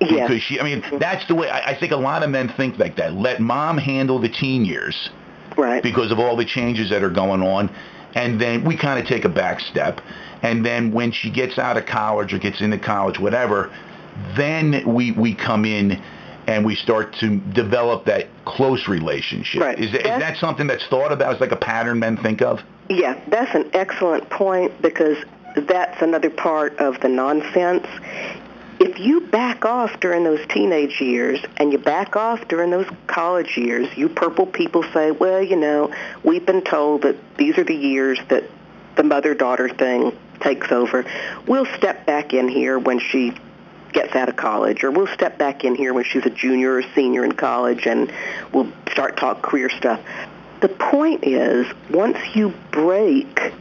[0.00, 0.28] Yes.
[0.28, 2.78] Because she, I mean, that's the way, I, I think a lot of men think
[2.78, 3.14] like that.
[3.14, 5.08] Let mom handle the teen years
[5.56, 5.82] Right.
[5.82, 7.70] because of all the changes that are going on.
[8.16, 10.00] And then we kind of take a back step.
[10.42, 13.70] And then when she gets out of college or gets into college, whatever,
[14.36, 16.02] then we, we come in
[16.46, 19.60] and we start to develop that close relationship.
[19.60, 19.78] Right.
[19.78, 21.34] Is, that, is that something that's thought about?
[21.34, 22.60] Is like a pattern men think of?
[22.88, 25.18] Yeah, that's an excellent point because
[25.54, 27.86] that's another part of the nonsense.
[28.78, 33.56] If you back off during those teenage years and you back off during those college
[33.56, 37.74] years, you purple people say, well, you know, we've been told that these are the
[37.74, 38.44] years that
[38.96, 41.06] the mother-daughter thing takes over.
[41.46, 43.32] We'll step back in here when she
[43.92, 46.82] gets out of college, or we'll step back in here when she's a junior or
[46.94, 48.12] senior in college, and
[48.52, 50.00] we'll start talk career stuff.
[50.60, 53.52] The point is, once you break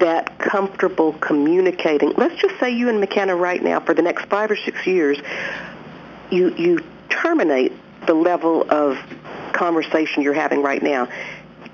[0.00, 4.50] that comfortable communicating, let's just say you and McKenna right now for the next five
[4.50, 5.18] or six years,
[6.30, 7.72] you you terminate
[8.06, 8.98] the level of
[9.52, 11.08] conversation you're having right now.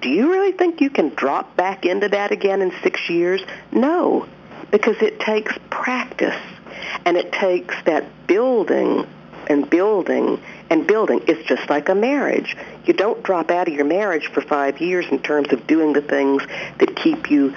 [0.00, 3.40] Do you really think you can drop back into that again in six years?
[3.72, 4.26] No,
[4.70, 6.40] because it takes practice
[7.04, 9.06] and it takes that building
[9.48, 11.22] and building and building.
[11.26, 12.56] It's just like a marriage.
[12.84, 16.02] You don't drop out of your marriage for five years in terms of doing the
[16.02, 16.42] things
[16.78, 17.54] that keep you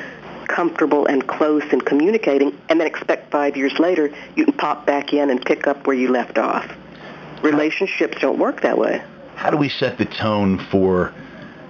[0.50, 5.14] comfortable and close and communicating and then expect five years later you can pop back
[5.14, 6.70] in and pick up where you left off.
[7.42, 9.02] Relationships don't work that way.
[9.36, 11.14] How do we set the tone for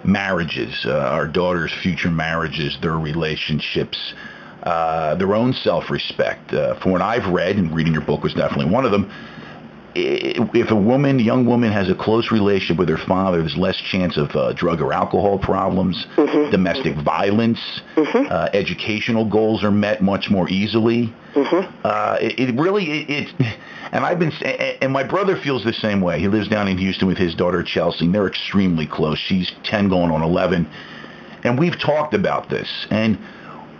[0.03, 4.13] marriages, uh, our daughter's future marriages, their relationships,
[4.63, 6.51] uh, their own self-respect?
[6.51, 9.11] Uh, from what I've read, and reading your book was definitely one of them,
[10.53, 14.17] if a woman, young woman, has a close relationship with her father, there's less chance
[14.17, 16.51] of uh, drug or alcohol problems, mm-hmm.
[16.51, 17.59] domestic violence,
[17.95, 18.25] mm-hmm.
[18.29, 21.13] uh, educational goals are met much more easily.
[21.33, 21.79] Mm-hmm.
[21.83, 23.59] Uh, it, it, really, it, it,
[23.91, 24.31] and I've been,
[24.81, 26.19] and my brother feels the same way.
[26.19, 28.05] He lives down in Houston with his daughter Chelsea.
[28.05, 29.17] And they're extremely close.
[29.17, 30.69] She's 10 going on 11.
[31.43, 32.87] And we've talked about this.
[32.91, 33.17] And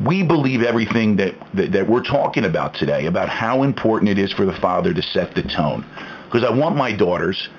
[0.04, 4.32] we believe everything that, that, that, we're talking about today about how important it is
[4.32, 5.86] for the father to set the tone.
[6.26, 7.50] Because I want my daughters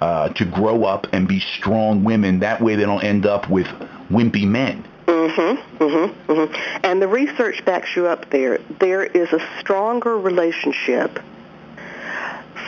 [0.00, 2.40] uh, to grow up and be strong women.
[2.40, 3.66] That way they don't end up with
[4.10, 4.86] wimpy men.
[5.06, 6.80] Mm-hmm, mm-hmm, mm-hmm.
[6.84, 8.58] And the research backs you up there.
[8.80, 11.18] There is a stronger relationship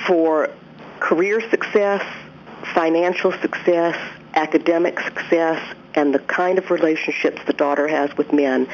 [0.06, 0.50] for
[1.00, 2.02] career success,
[2.74, 3.96] financial success,
[4.34, 8.68] academic success, and the kind of relationships the daughter has with men,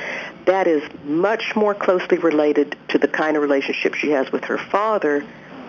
[0.45, 4.59] that is much more closely related to the kind of relationship she has with her
[4.59, 5.25] father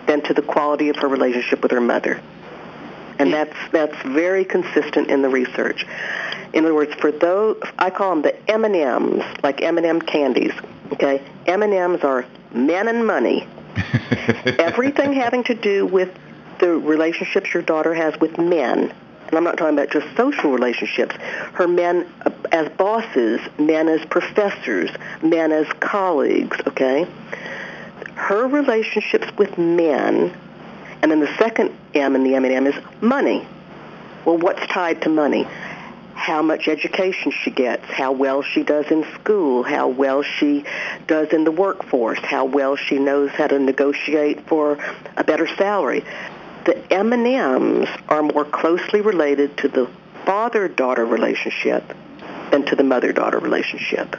[0.06, 2.20] than to the quality of her relationship with her mother.
[3.18, 5.86] And that's that's very consistent in the research.
[6.52, 10.52] In other words, for those I call them the M&Ms, like M&M candies.
[10.92, 13.48] Okay, M&Ms are men and money.
[14.58, 16.14] Everything having to do with
[16.58, 18.92] the relationships your daughter has with men
[19.28, 21.14] and I'm not talking about just social relationships,
[21.54, 22.06] her men
[22.52, 24.90] as bosses, men as professors,
[25.22, 27.06] men as colleagues, okay?
[28.14, 30.36] Her relationships with men,
[31.02, 33.46] and then the second M in the M&M is money.
[34.24, 35.46] Well, what's tied to money?
[36.14, 40.64] How much education she gets, how well she does in school, how well she
[41.06, 44.78] does in the workforce, how well she knows how to negotiate for
[45.16, 46.04] a better salary
[46.66, 49.88] the M&Ms are more closely related to the
[50.26, 51.84] father-daughter relationship
[52.50, 54.16] than to the mother-daughter relationship.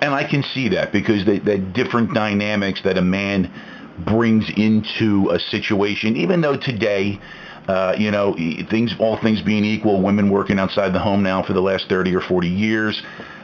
[0.00, 3.52] And I can see that because the, the different dynamics that a man
[3.98, 7.20] brings into a situation, even though today,
[7.68, 8.34] uh, you know,
[8.70, 12.14] things, all things being equal, women working outside the home now for the last 30
[12.14, 13.02] or 40 years,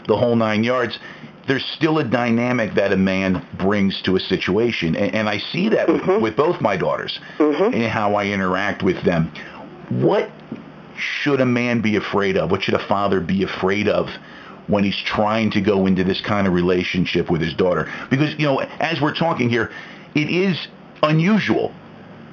[0.09, 0.99] the whole nine yards,
[1.47, 4.95] there's still a dynamic that a man brings to a situation.
[4.95, 6.13] And, and I see that mm-hmm.
[6.13, 7.75] with, with, both my daughters mm-hmm.
[7.75, 9.33] and how I interact with them.
[9.89, 10.31] What
[10.97, 12.51] should a man be afraid of?
[12.51, 14.09] What should a father be afraid of
[14.67, 17.91] when he's trying to go into this kind of relationship with his daughter?
[18.11, 19.71] Because, you know, as we're talking here,
[20.15, 20.69] it is
[21.03, 21.73] unusual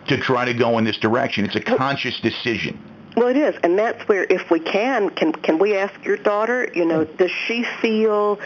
[0.07, 1.45] to try to go in this direction.
[1.45, 2.79] It's a conscious decision.
[3.17, 6.71] Well, it is, and that's where, if we can, can can we ask your daughter?
[6.75, 8.39] You know, does she feel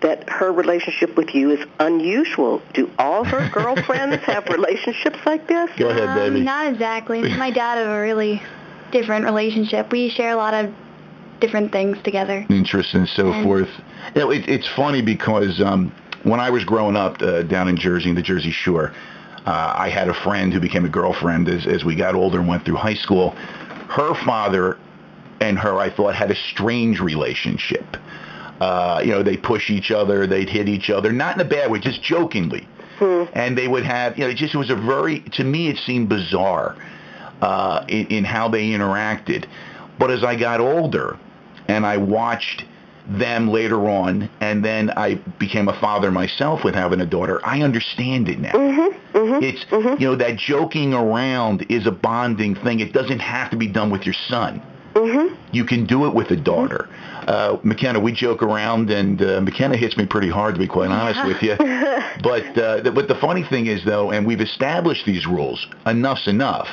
[0.00, 2.60] that her relationship with you is unusual?
[2.74, 5.70] Do all her girlfriends have relationships like this?
[5.78, 6.40] Go ahead, baby.
[6.40, 7.22] Um, not exactly.
[7.36, 8.42] My dad have a really
[8.90, 9.92] different relationship.
[9.92, 10.74] We share a lot of
[11.38, 12.44] different things together.
[12.48, 13.70] Interests and so and forth.
[14.16, 17.76] You know, it, it's funny because um, when I was growing up uh, down in
[17.76, 18.92] Jersey, in the Jersey Shore,
[19.46, 22.48] uh, I had a friend who became a girlfriend as, as we got older and
[22.48, 23.36] went through high school
[23.88, 24.78] her father
[25.40, 27.96] and her, I thought, had a strange relationship.
[28.60, 31.70] Uh, you know, they push each other, they'd hit each other, not in a bad
[31.70, 32.66] way, just jokingly.
[32.98, 33.24] Hmm.
[33.34, 36.08] And they would have, you know, it just was a very, to me, it seemed
[36.08, 36.76] bizarre
[37.42, 39.46] uh, in, in how they interacted.
[39.98, 41.18] But as I got older
[41.68, 42.64] and I watched
[43.08, 47.40] them later on, and then I became a father myself with having a daughter.
[47.44, 48.52] I understand it now.
[48.52, 50.00] Mm-hmm, mm-hmm, it's mm-hmm.
[50.00, 52.80] you know that joking around is a bonding thing.
[52.80, 54.62] It doesn't have to be done with your son.
[54.94, 55.34] Mm-hmm.
[55.52, 56.88] You can do it with a daughter.
[57.26, 60.90] Uh, McKenna, we joke around, and uh, McKenna hits me pretty hard, to be quite
[60.90, 61.54] honest with you.
[62.22, 65.66] but uh, the, but the funny thing is, though, and we've established these rules.
[65.84, 66.68] Enough's enough.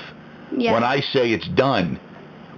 [0.55, 0.73] Yeah.
[0.73, 1.99] When I say it's done,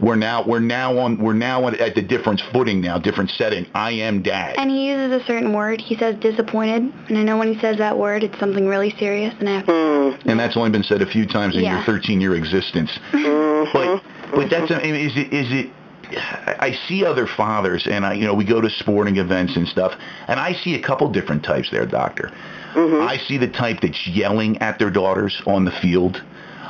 [0.01, 3.65] we're now we're now on we're now at the different footing now, different setting.
[3.73, 4.55] I am dad.
[4.57, 5.79] And he uses a certain word.
[5.81, 9.33] He says disappointed, and I know when he says that word, it's something really serious,
[9.39, 9.65] and I have.
[9.65, 10.25] Mm.
[10.25, 11.77] And that's only been said a few times in yeah.
[11.77, 12.91] your 13 year existence.
[13.11, 13.71] Mm-hmm.
[13.73, 14.03] But
[14.35, 15.71] but that's I mean, is it is it.
[16.07, 19.93] I see other fathers, and I, you know, we go to sporting events and stuff,
[20.27, 22.31] and I see a couple different types there, doctor.
[22.75, 23.07] Mm-hmm.
[23.07, 26.21] I see the type that's yelling at their daughters on the field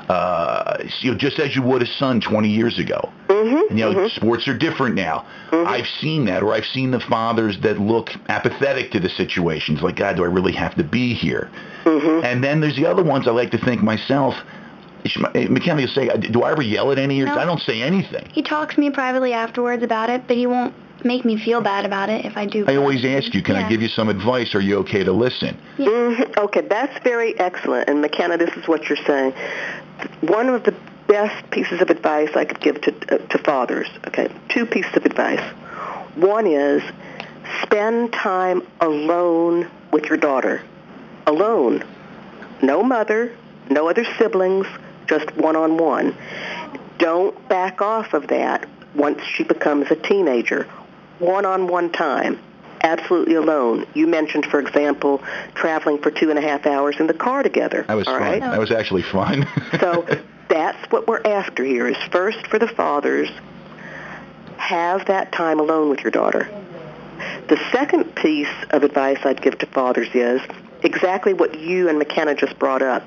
[0.10, 3.12] uh, you know, just as you would a son 20 years ago.
[3.28, 4.16] Mm-hmm, and, you know, mm-hmm.
[4.16, 5.26] sports are different now.
[5.52, 5.68] Mm-hmm.
[5.68, 9.96] I've seen that, or I've seen the fathers that look apathetic to the situations, like,
[9.96, 11.50] God, do I really have to be here?
[11.86, 12.26] Mm-hmm.
[12.26, 14.36] And then there's the other ones I like to think myself,
[15.04, 17.42] McKinley will say, "Do I ever yell at any of yours?" No.
[17.42, 18.28] I don't say anything.
[18.34, 20.74] He talks to me privately afterwards about it, but he won't
[21.06, 22.66] make me feel bad about it if I do.
[22.68, 24.56] I always ask you, "Can I give you some advice?
[24.56, 26.38] Are you okay to listen?" Mhm.
[26.38, 27.88] Okay, that's very excellent.
[27.88, 29.34] And McKenna, this is what you're saying.
[30.22, 30.74] One of the
[31.08, 33.88] best pieces of advice I could give to uh, to fathers.
[34.08, 35.44] Okay, two pieces of advice.
[36.16, 36.82] One is
[37.62, 40.62] spend time alone with your daughter.
[41.28, 41.84] Alone.
[42.62, 43.32] No mother,
[43.70, 44.66] no other siblings,
[45.08, 46.16] just one-on-one.
[46.98, 48.66] Don't back off of that
[48.96, 50.66] once she becomes a teenager.
[51.20, 52.40] One-on-one time.
[52.82, 53.86] Absolutely alone.
[53.94, 55.24] You mentioned, for example,
[55.56, 57.84] traveling for two and a half hours in the car together.
[57.88, 58.22] That was all fun.
[58.22, 58.42] right?
[58.42, 59.48] That was actually fun.
[59.80, 60.06] So
[60.48, 63.30] that's what we're after here is first for the fathers,
[64.58, 66.48] have that time alone with your daughter.
[67.48, 70.42] The second piece of advice I'd give to fathers is
[70.84, 73.04] exactly what you and McKenna just brought up.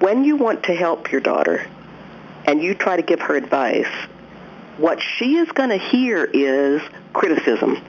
[0.00, 1.66] When you want to help your daughter
[2.44, 3.88] and you try to give her advice,
[4.78, 6.82] what she is going to hear is
[7.16, 7.82] criticism.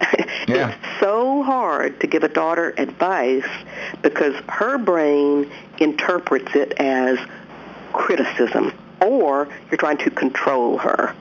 [0.46, 0.70] Yeah.
[0.70, 3.44] It's so hard to give a daughter advice
[4.00, 7.18] because her brain interprets it as
[7.92, 8.72] criticism
[9.04, 11.14] or you're trying to control her.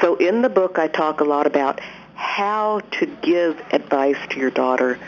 [0.00, 1.80] So in the book I talk a lot about
[2.16, 4.98] how to give advice to your daughter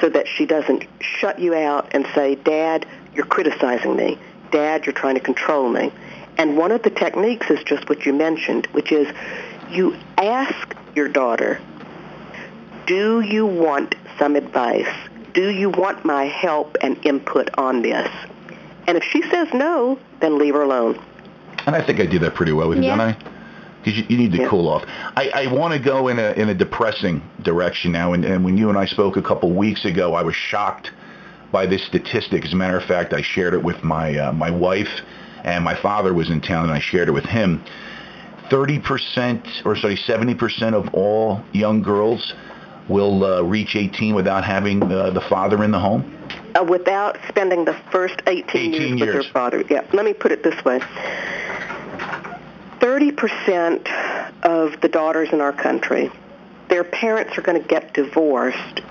[0.00, 4.16] so that she doesn't shut you out and say, Dad, you're criticizing me.
[4.52, 5.92] Dad, you're trying to control me.
[6.38, 9.08] And one of the techniques is just what you mentioned, which is
[9.70, 11.60] you ask your daughter,
[12.86, 14.88] do you want some advice?
[15.34, 18.10] Do you want my help and input on this?
[18.86, 20.98] And if she says no, then leave her alone.
[21.66, 22.96] And I think I did that pretty well with you, Yeah.
[22.96, 23.16] don't I?
[23.84, 24.48] Because you, you need to Yeah.
[24.48, 24.84] cool off.
[25.16, 28.14] I, I want to go in a in a depressing direction now.
[28.14, 30.90] And, and when you and I spoke a couple weeks ago, I was shocked
[31.52, 32.44] by this statistic.
[32.44, 35.02] As a matter of fact, I shared it with my uh, my wife,
[35.44, 37.62] and my father was in town, and I shared it with him.
[38.50, 42.34] Thirty percent, or sorry, seventy percent of all young girls
[42.88, 46.04] will uh, reach 18 without having uh, the father in the home.
[46.54, 49.64] uh, without spending the first 18, 18 years, with their father.
[49.68, 50.78] Yeah, let me put it this way.
[52.78, 53.86] 30%
[54.42, 56.10] of the daughters in our country,
[56.68, 58.82] their parents are going to get divorced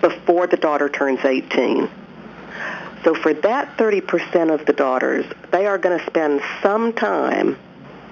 [0.00, 1.88] before the daughter turns 18.
[3.04, 7.56] So for that 30% of the daughters, they are going to spend some time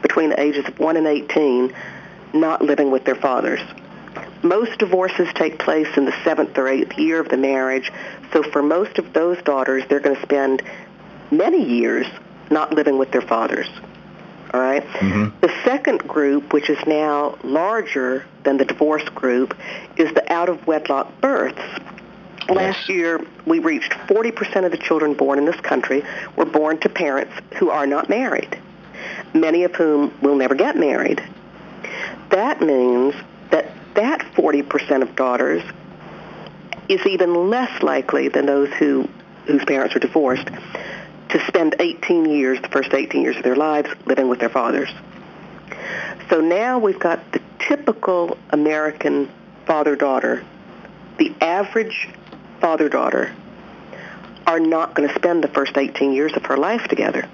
[0.03, 1.75] between the ages of 1 and 18
[2.33, 3.61] not living with their fathers.
[4.43, 7.91] Most divorces take place in the seventh or eighth year of the marriage,
[8.33, 10.63] so for most of those daughters, they're going to spend
[11.31, 12.07] many years
[12.51, 13.67] not living with their fathers.
[14.55, 14.87] All right?
[14.87, 15.33] Mhm.
[15.41, 19.55] The second group, which is now larger than the divorce group,
[19.97, 21.61] is the out-of-wedlock births.
[22.49, 26.05] Last year, we reached 40% of the children born in this country
[26.37, 28.57] were born to parents who are not married,
[29.35, 31.23] many of whom will never get married.
[32.31, 33.15] That means
[33.51, 35.63] that that 40% of daughters
[36.89, 39.09] is even less likely than those who
[39.47, 40.49] whose parents are divorced
[41.29, 44.91] to spend 18 years, the first 18 years of their lives, living with their fathers.
[46.29, 49.31] So now we've got the typical American
[49.67, 50.45] father-daughter,
[51.19, 52.09] the average
[52.61, 53.33] father-daughter,
[54.47, 57.29] are not going to spend the first 18 years of her life together.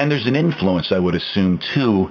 [0.00, 2.10] And there's an influence, I would assume, too.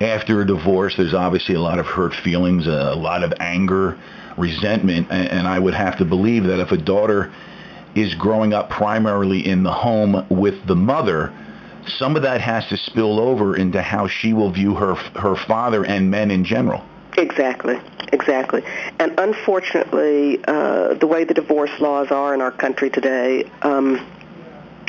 [0.00, 3.96] After a divorce, there's obviously a lot of hurt feelings, a lot of anger,
[4.36, 7.32] resentment, and, I would have to believe that if a daughter
[7.94, 11.32] is growing up primarily in the home with the mother,
[11.86, 15.84] some of that has to spill over into how she will view her her father
[15.84, 16.84] and men in general.
[17.16, 17.80] Exactly,
[18.12, 18.64] exactly.
[18.98, 24.04] And unfortunately, uh, the way the divorce laws are in our country today, um,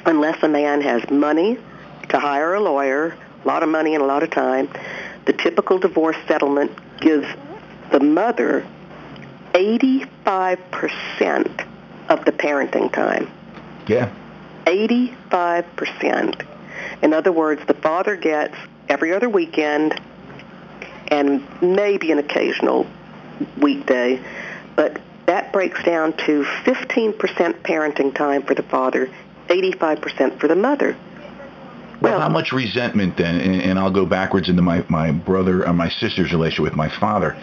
[0.08, 1.60] unless a man has money
[2.10, 4.70] to hire a lawyer, a lot of money and a lot of time,
[5.26, 7.28] the typical divorce settlement gives
[7.92, 8.66] the mother
[9.54, 11.66] 85%
[12.10, 13.32] of the parenting time.
[13.88, 14.12] Yeah.
[14.66, 16.46] 85%.
[17.02, 18.56] In other words, the father gets
[18.88, 20.00] every other weekend
[21.08, 22.86] and maybe an occasional
[23.58, 24.22] weekday,
[24.76, 27.16] but that breaks down to 15%
[27.62, 29.10] parenting time for the father,
[29.48, 30.96] 85% for the mother.
[32.02, 33.40] Well, Well- how much resentment then?
[33.40, 36.90] And, and I'll go backwards into my my brother or my sister's relationship with my
[36.90, 37.36] father.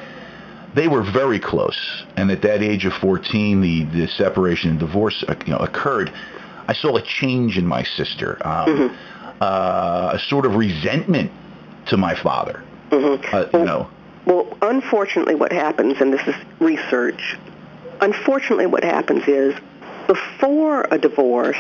[0.74, 1.78] They were very close,
[2.16, 6.12] and at that age of 14, the the separation and divorce uh, you know, occurred.
[6.68, 8.96] I saw a change in my sister, um,
[9.40, 11.30] uh, a sort of resentment
[11.86, 12.62] to my father.
[12.90, 13.32] Mhm.
[13.32, 13.86] Uh, you know,
[14.26, 17.36] Well, unfortunately, what happens, and this is research,
[18.00, 19.54] unfortunately, what happens is
[20.09, 21.57] before a divorce,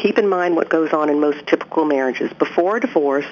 [0.00, 2.32] keep in mind what goes on in most typical marriages.
[2.38, 3.26] Before a divorce,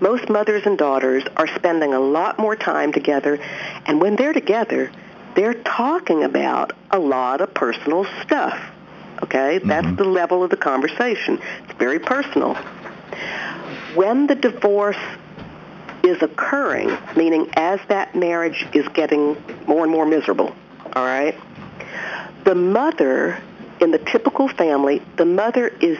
[0.00, 3.38] most mothers and daughters are spending a lot more time together,
[3.86, 4.90] and when they're together,
[5.34, 8.58] they're talking about a lot of personal stuff.
[9.22, 9.58] Okay?
[9.58, 9.96] That's Mhm.
[9.96, 11.40] the level of the conversation.
[11.64, 12.56] It's very personal.
[13.94, 14.98] When the divorce
[16.02, 19.36] is occurring, meaning as that marriage is getting
[19.66, 20.54] more and more miserable,
[20.94, 21.34] all right?
[22.44, 23.38] The mother
[23.80, 25.98] in the typical family, the mother is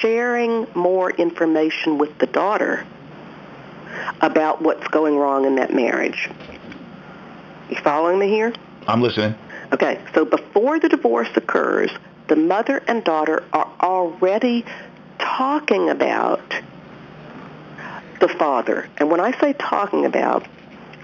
[0.00, 2.86] sharing more information with the daughter
[4.20, 6.28] about what's going wrong in that marriage.
[7.70, 8.52] You following me here?
[8.86, 9.34] I'm listening.
[9.72, 11.90] Okay, so before the divorce occurs,
[12.28, 14.64] the mother and daughter are already
[15.18, 16.42] talking about
[18.20, 18.88] the father.
[18.98, 20.46] And when I say talking about,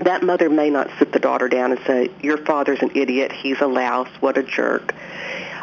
[0.00, 3.60] that mother may not sit the daughter down and say, your father's an idiot, he's
[3.60, 4.94] a louse, what a jerk.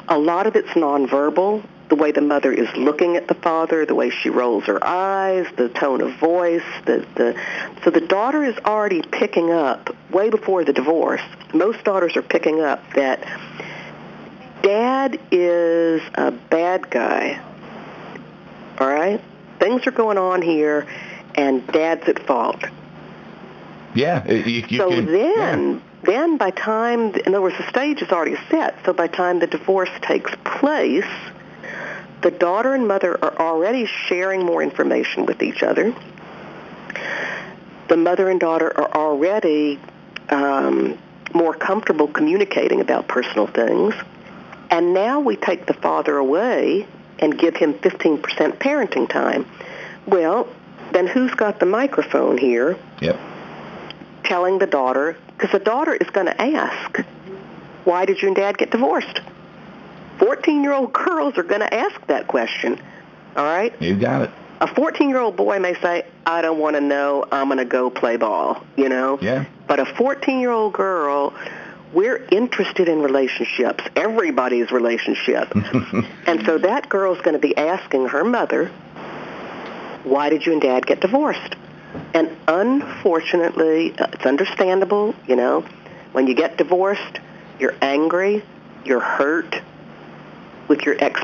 [0.09, 3.95] A lot of it's nonverbal, the way the mother is looking at the father, the
[3.95, 7.39] way she rolls her eyes, the tone of voice, the, the
[7.83, 11.21] so the daughter is already picking up way before the divorce.
[11.53, 13.23] Most daughters are picking up that
[14.61, 17.41] dad is a bad guy.
[18.79, 19.21] All right?
[19.59, 20.87] Things are going on here
[21.35, 22.63] and dad's at fault.
[23.93, 24.27] Yeah.
[24.31, 28.37] You, you so can, then, then by time, in other words, the stage is already
[28.49, 28.85] set.
[28.85, 31.05] So by time the divorce takes place,
[32.21, 35.93] the daughter and mother are already sharing more information with each other.
[37.87, 39.79] The mother and daughter are already
[40.29, 40.97] um,
[41.33, 43.93] more comfortable communicating about personal things.
[44.69, 46.87] And now we take the father away
[47.19, 48.21] and give him 15%
[48.57, 49.45] parenting time.
[50.05, 50.47] Well,
[50.91, 53.19] then who's got the microphone here Yep.
[54.23, 56.99] telling the daughter, because the daughter is going to ask,
[57.85, 59.21] why did you and dad get divorced?
[60.17, 62.77] 14-year-old girls are going to ask that question,
[63.37, 63.73] all right?
[63.81, 64.31] You got it.
[64.59, 68.17] A 14-year-old boy may say, I don't want to know, I'm going to go play
[68.17, 69.17] ball, you know?
[69.21, 69.45] Yeah.
[69.65, 71.33] But a 14-year-old girl,
[71.93, 75.55] we're interested in relationships, everybody's relationship.
[76.27, 78.67] and so that girl's going to be asking her mother,
[80.03, 81.55] why did you and dad get divorced?
[82.13, 85.65] And unfortunately, uh, it's understandable, you know,
[86.11, 87.19] when you get divorced,
[87.59, 88.43] you're angry,
[88.85, 89.61] you're hurt
[90.67, 91.21] with your ex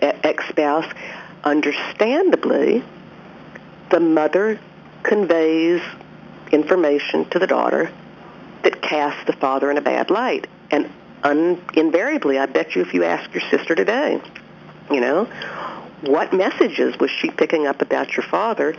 [0.00, 0.86] ex-spouse.
[1.44, 2.84] Understandably,
[3.90, 4.58] the mother
[5.02, 5.82] conveys
[6.52, 7.90] information to the daughter
[8.62, 10.46] that casts the father in a bad light.
[10.70, 10.90] And
[11.22, 14.20] un- invariably, I bet you if you ask your sister today,
[14.90, 15.28] you know,
[16.02, 18.74] what messages was she picking up about your father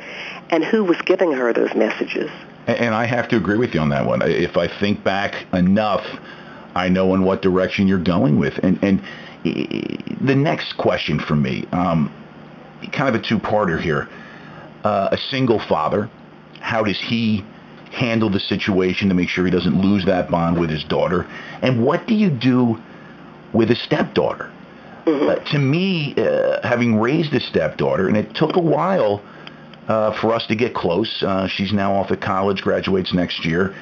[0.50, 2.32] and who was giving her those messages?
[2.68, 4.22] And I have to agree with you on that one.
[4.24, 6.06] If I think back enough,
[6.76, 8.58] I know in what direction you're going with.
[8.60, 9.02] And and
[9.44, 12.14] the next question for me, um,
[12.92, 14.08] kind of a two-parter here.
[14.84, 16.10] Uh, a single father,
[16.62, 17.44] how does he
[17.92, 21.28] handle the situation to make sure he doesn't lose that bond with his daughter?
[21.62, 22.82] And what do you do
[23.52, 24.52] with a stepdaughter?
[25.10, 29.22] Uh, to me, uh, having raised a stepdaughter, and it took a while
[29.88, 31.24] uh, for us to get close.
[31.24, 33.76] Uh, she's now off at college, graduates next year.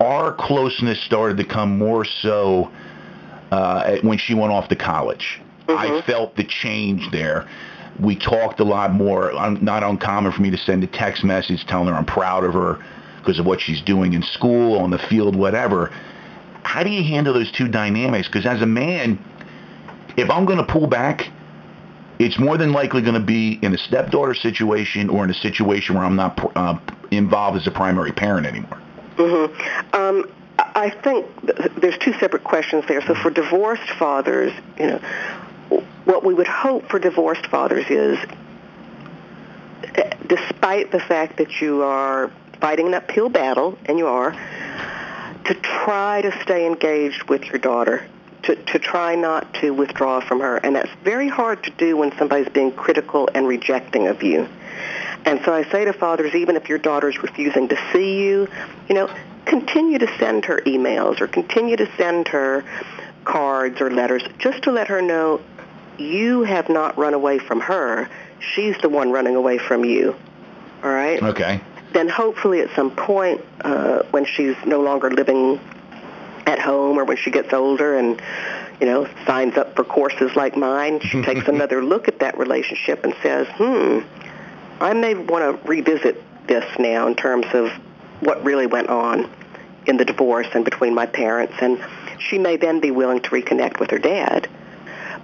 [0.00, 2.70] Our closeness started to come more so
[3.50, 5.40] uh, when she went off to college.
[5.68, 7.48] I felt the change there.
[8.00, 9.32] We talked a lot more.
[9.60, 12.82] Not uncommon for me to send a text message telling her I'm proud of her
[13.18, 15.90] because of what she's doing in school, on the field, whatever.
[16.62, 18.28] How do you handle those two dynamics?
[18.28, 19.18] Because as a man,
[20.18, 21.30] if I'm going to pull back,
[22.18, 25.94] it's more than likely going to be in a stepdaughter situation or in a situation
[25.94, 26.78] where I'm not uh,
[27.10, 28.80] involved as a primary parent anymore.
[29.16, 29.94] Mm-hmm.
[29.94, 33.00] Um, I think th- there's two separate questions there.
[33.02, 34.98] So for divorced fathers, you know,
[36.04, 38.18] what we would hope for divorced fathers is,
[39.94, 44.32] eh, despite the fact that you are fighting an uphill battle, and you are,
[45.44, 48.04] to try to stay engaged with your daughter,
[48.48, 50.56] to, to try not to withdraw from her.
[50.56, 54.48] And that's very hard to do when somebody's being critical and rejecting of you.
[55.26, 58.48] And so I say to fathers, even if your daughter's refusing to see you,
[58.88, 62.64] you know, continue to send her emails or continue to send her
[63.24, 65.42] cards or letters just to let her know
[65.98, 68.08] you have not run away from her.
[68.40, 70.16] She's the one running away from you.
[70.82, 71.22] All right?
[71.22, 71.60] Okay.
[71.92, 75.60] Then hopefully at some point uh, when she's no longer living
[76.48, 78.20] at home or when she gets older and
[78.80, 83.04] you know signs up for courses like mine, she takes another look at that relationship
[83.04, 84.00] and says, "Hmm,
[84.80, 87.70] I may want to revisit this now in terms of
[88.20, 89.30] what really went on
[89.86, 91.84] in the divorce and between my parents." And
[92.18, 94.48] she may then be willing to reconnect with her dad.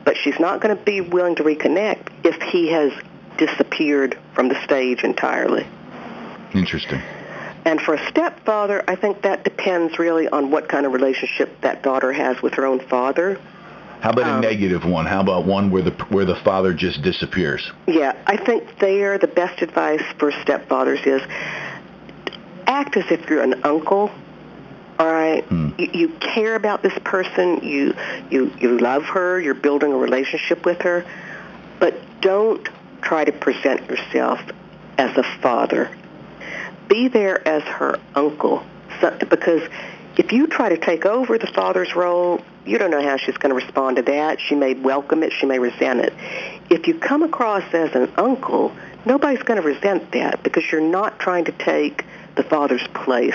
[0.05, 2.93] but she's not going to be willing to reconnect if he has
[3.39, 5.67] disappeared from the stage entirely.
[6.53, 7.01] Interesting.
[7.65, 11.83] And for a stepfather, I think that depends really on what kind of relationship that
[11.83, 13.39] daughter has with her own father.
[14.01, 15.07] How about Um, a negative one?
[15.07, 17.73] How about one where the where the father just disappears?
[17.87, 21.23] Yeah, I think there the best advice for stepfathers is
[22.67, 24.11] act as if you're an uncle.
[24.99, 25.71] All right, Hmm.
[25.79, 27.61] you, you care about this person.
[27.63, 27.95] You
[28.31, 29.41] you you love her.
[29.41, 31.05] You're building a relationship with her,
[31.81, 32.69] but don't
[33.01, 34.39] try to present yourself
[34.99, 35.89] as a father.
[36.89, 38.65] Be there as her uncle,
[39.01, 39.63] so, because
[40.17, 43.51] if you try to take over the father's role, you don't know how she's going
[43.51, 44.41] to respond to that.
[44.41, 45.33] She may welcome it.
[45.33, 46.13] She may resent it.
[46.71, 48.75] If you come across as an uncle,
[49.05, 52.05] nobody's going to resent that because you're not trying to take
[52.37, 53.35] the father's place.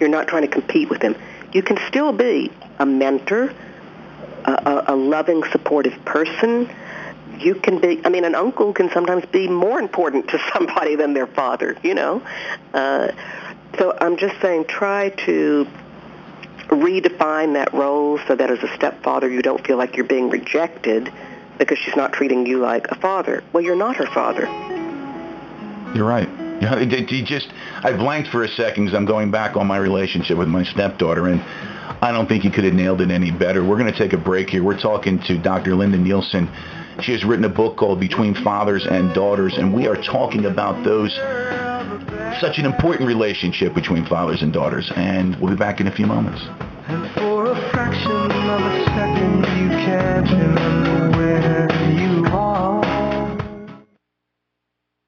[0.00, 1.16] You're not trying to compete with him.
[1.52, 3.52] You can still be a mentor,
[4.44, 6.70] a, a, a loving, supportive person.
[7.40, 11.14] You can be, I mean, an uncle can sometimes be more important to somebody than
[11.14, 12.22] their father, you know?
[12.74, 13.12] Uh,
[13.78, 15.66] so I'm just saying try to
[16.68, 21.12] redefine that role so that as a stepfather you don't feel like you're being rejected
[21.58, 23.42] because she's not treating you like a father.
[23.52, 24.46] Well, you're not her father.
[25.94, 26.28] You're right.
[26.60, 27.48] You just
[27.82, 31.28] I blanked for a second because I'm going back on my relationship with my stepdaughter,
[31.28, 31.40] and
[32.02, 33.64] I don't think he could have nailed it any better.
[33.64, 34.62] We're going to take a break here.
[34.62, 35.74] We're talking to Dr.
[35.76, 36.48] Linda Nielsen.
[37.00, 40.84] She has written a book called Between Fathers and Daughters, and we are talking about
[40.84, 41.14] those
[42.40, 44.90] such an important relationship between fathers and daughters.
[44.96, 46.40] And we'll be back in a few moments.
[46.88, 52.07] And for a fraction of a second, you can't remember where you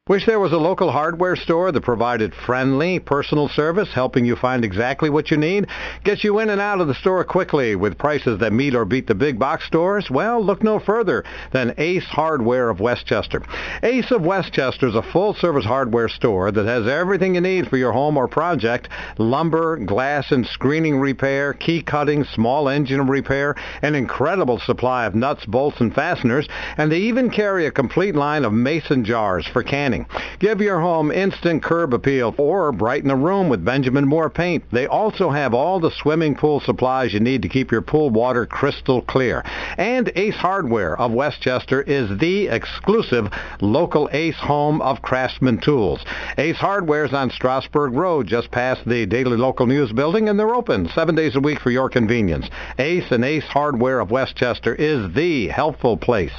[0.10, 4.66] Wish there was a local hardware store that provided friendly, personal service, helping you find
[4.66, 5.66] exactly what you need,
[6.04, 9.08] gets you in and out of the store quickly with prices that meet or beat
[9.08, 10.12] the big box stores?
[10.12, 11.24] Well, look no further
[11.54, 13.44] than Ace Hardware of West Chester.
[13.82, 17.78] Ace of West Chester is a full-service hardware store that has everything you need for
[17.78, 23.96] your home or project, lumber, glass and screening repair, key cutting, small engine repair, an
[23.96, 26.46] incredible supply of nuts, bolts, and fasteners,
[26.76, 29.93] and they even carry a complete line of mason jars for canning.
[30.40, 34.64] Give your home instant curb appeal or brighten a room with Benjamin Moore paint.
[34.72, 38.46] They also have all the swimming pool supplies you need to keep your pool water
[38.46, 39.44] crystal clear.
[39.78, 43.32] And Ace Hardware of West Chester is the exclusive
[43.62, 46.04] local Ace home of craftsman tools.
[46.38, 50.56] Ace Hardware is on Strasburg Road just past the Daily Local News building and they're
[50.56, 52.50] open seven days a week for your convenience.
[52.80, 56.34] Ace and Ace Hardware of West Chester is the helpful place.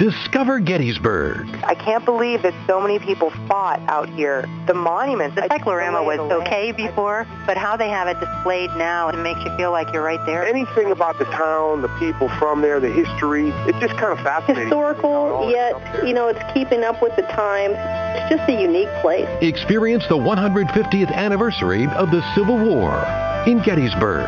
[0.00, 1.46] Discover Gettysburg.
[1.62, 4.46] I can't believe that so many people fought out here.
[4.66, 9.18] The monuments, the cyclorama was okay before, but how they have it displayed now, it
[9.18, 10.46] makes you feel like you're right there.
[10.46, 14.68] Anything about the town, the people from there, the history, it's just kind of fascinating.
[14.68, 15.74] Historical, yet,
[16.06, 17.74] you know, it's keeping up with the times.
[17.78, 19.28] It's just a unique place.
[19.42, 23.04] Experience the 150th anniversary of the Civil War
[23.46, 24.24] in Gettysburg.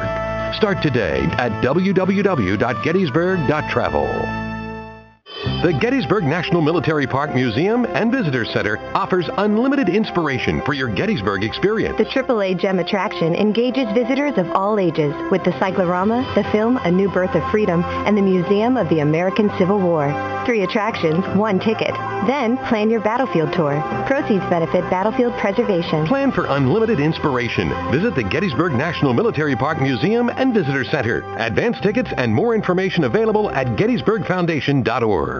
[0.55, 4.52] Start today at www.gettysburg.travel.
[5.43, 11.43] The Gettysburg National Military Park Museum and Visitor Center offers unlimited inspiration for your Gettysburg
[11.43, 11.99] experience.
[11.99, 16.90] The AAA GEM attraction engages visitors of all ages with the cyclorama, the film A
[16.93, 20.12] New Birth of Freedom, and the Museum of the American Civil War.
[20.47, 21.95] Three attractions, one ticket.
[22.26, 23.80] Then plan your battlefield tour.
[24.07, 26.07] Proceeds benefit battlefield preservation.
[26.07, 27.68] Plan for unlimited inspiration.
[27.90, 31.24] Visit the Gettysburg National Military Park Museum and Visitor Center.
[31.36, 35.32] Advance tickets and more information available at gettysburgfoundation.org.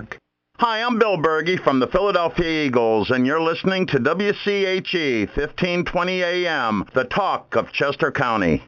[0.57, 6.87] Hi, I'm Bill Bergey from the Philadelphia Eagles, and you're listening to WCHE 1520 AM,
[6.95, 8.63] the talk of Chester County.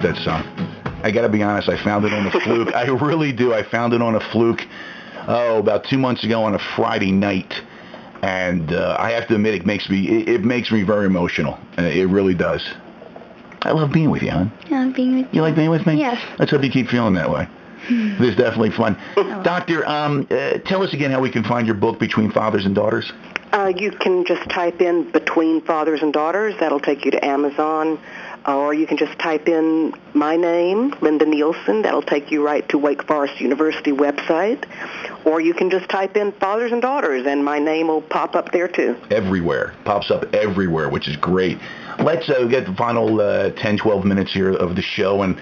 [0.00, 0.42] That song.
[1.02, 1.68] I got to be honest.
[1.68, 2.74] I found it on a fluke.
[2.74, 3.54] I really do.
[3.54, 4.60] I found it on a fluke.
[5.28, 7.52] Oh, about two months ago on a Friday night,
[8.22, 11.58] and uh, I have to admit, it makes me it, it makes me very emotional.
[11.78, 12.66] It really does.
[13.62, 14.50] I love being with you, hon.
[14.70, 15.98] Yeah, being with You You like being with me?
[15.98, 16.22] Yes.
[16.38, 17.46] Let's hope you keep feeling that way.
[17.88, 18.96] This is definitely fun.
[19.42, 22.74] Doctor, um, uh, tell us again how we can find your book, Between Fathers and
[22.74, 23.10] Daughters.
[23.52, 26.54] Uh, you can just type in Between Fathers and Daughters.
[26.60, 27.98] That'll take you to Amazon.
[28.50, 31.82] Or you can just type in my name, Linda Nielsen.
[31.82, 34.64] That'll take you right to Wake Forest University website.
[35.24, 38.50] Or you can just type in Fathers and Daughters, and my name will pop up
[38.52, 38.96] there too.
[39.10, 39.74] Everywhere.
[39.84, 41.58] Pops up everywhere, which is great.
[41.98, 45.38] Let's uh, get the final uh, 10, 12 minutes here of the show, and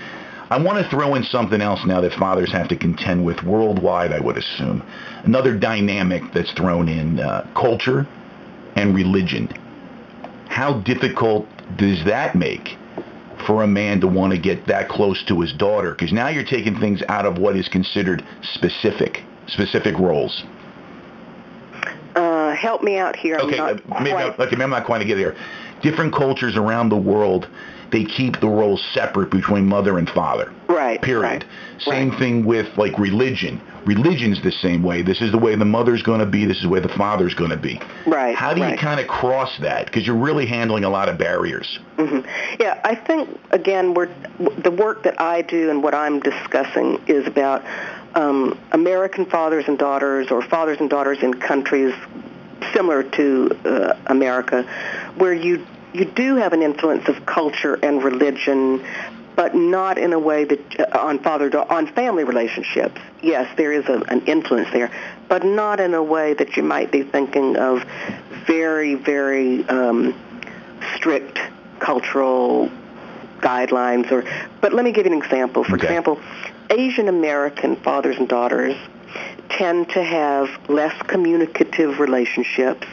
[0.51, 4.13] I want to throw in something else now that fathers have to contend with worldwide,
[4.13, 4.83] I would assume.
[5.25, 8.07] Another dynamic that's thrown in uh, culture
[8.75, 9.49] and religion.
[10.49, 11.47] How difficult
[11.77, 12.78] does that make
[13.49, 15.93] for a man to want to get that close to his daughter?
[15.93, 20.45] Because now you're taking things out of what is considered specific, specific roles.
[22.15, 23.39] Uh, help me out here.
[23.39, 25.35] Okay, I'm not uh, maybe, okay, maybe I'm not quite to get there.
[25.83, 27.49] Different cultures around the world,
[27.91, 30.53] they keep the roles separate between mother and father.
[30.69, 31.01] Right.
[31.01, 31.45] Period.
[31.79, 33.61] Same thing with like religion.
[33.87, 35.01] Religion's the same way.
[35.03, 36.45] This is the way the mother's going to be.
[36.45, 37.81] This is the way the father's going to be.
[38.07, 38.35] Right.
[38.35, 39.87] How do you kind of cross that?
[39.87, 41.79] Because you're really handling a lot of barriers.
[41.97, 42.21] hmm
[42.61, 44.11] Yeah, I think again, we're
[44.59, 47.65] the work that I do and what I'm discussing is about
[48.15, 51.95] um, American fathers and daughters, or fathers and daughters in countries
[52.73, 54.63] similar to uh, America,
[55.17, 58.85] where you you do have an influence of culture and religion,
[59.37, 63.01] but not in a way that uh, on father on family relationships.
[63.23, 64.91] Yes, there is a, an influence there,
[65.29, 67.85] but not in a way that you might be thinking of
[68.47, 70.15] very very um,
[70.97, 71.39] strict
[71.79, 72.71] cultural
[73.41, 74.25] guidelines or
[74.61, 76.21] but let me give you an example for example
[76.71, 78.75] asian american fathers and daughters
[79.49, 82.87] tend to have less communicative relationships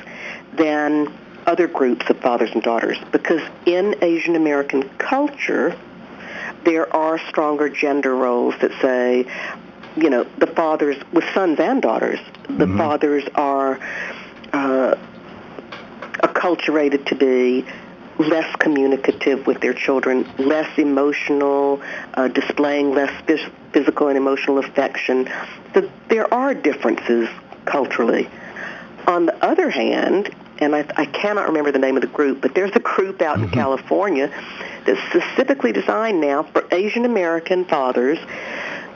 [0.53, 1.11] than
[1.45, 5.77] other groups of fathers and daughters because in asian american culture
[6.63, 9.25] there are stronger gender roles that say
[9.95, 12.19] you know the fathers with sons and daughters
[12.49, 13.79] the fathers are
[14.53, 14.95] uh,
[16.23, 17.65] acculturated to be
[18.17, 21.81] less communicative with their children, less emotional,
[22.13, 25.29] uh, displaying less phys- physical and emotional affection.
[25.73, 27.27] The, there are differences
[27.65, 28.29] culturally.
[29.07, 32.55] On the other hand, and I, I cannot remember the name of the group, but
[32.55, 33.53] there's a group out in mm-hmm.
[33.53, 34.31] California
[34.85, 38.19] that's specifically designed now for Asian American fathers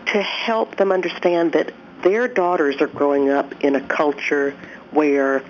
[0.07, 4.55] to help them understand that their daughters are growing up in a culture
[4.91, 5.43] where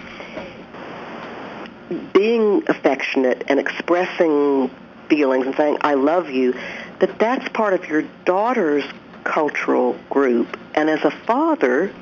[2.14, 4.70] being affectionate and expressing
[5.10, 6.54] feelings and saying I love you,
[7.00, 8.84] that that's part of your daughter's
[9.24, 10.58] cultural group.
[10.76, 11.94] And as a father,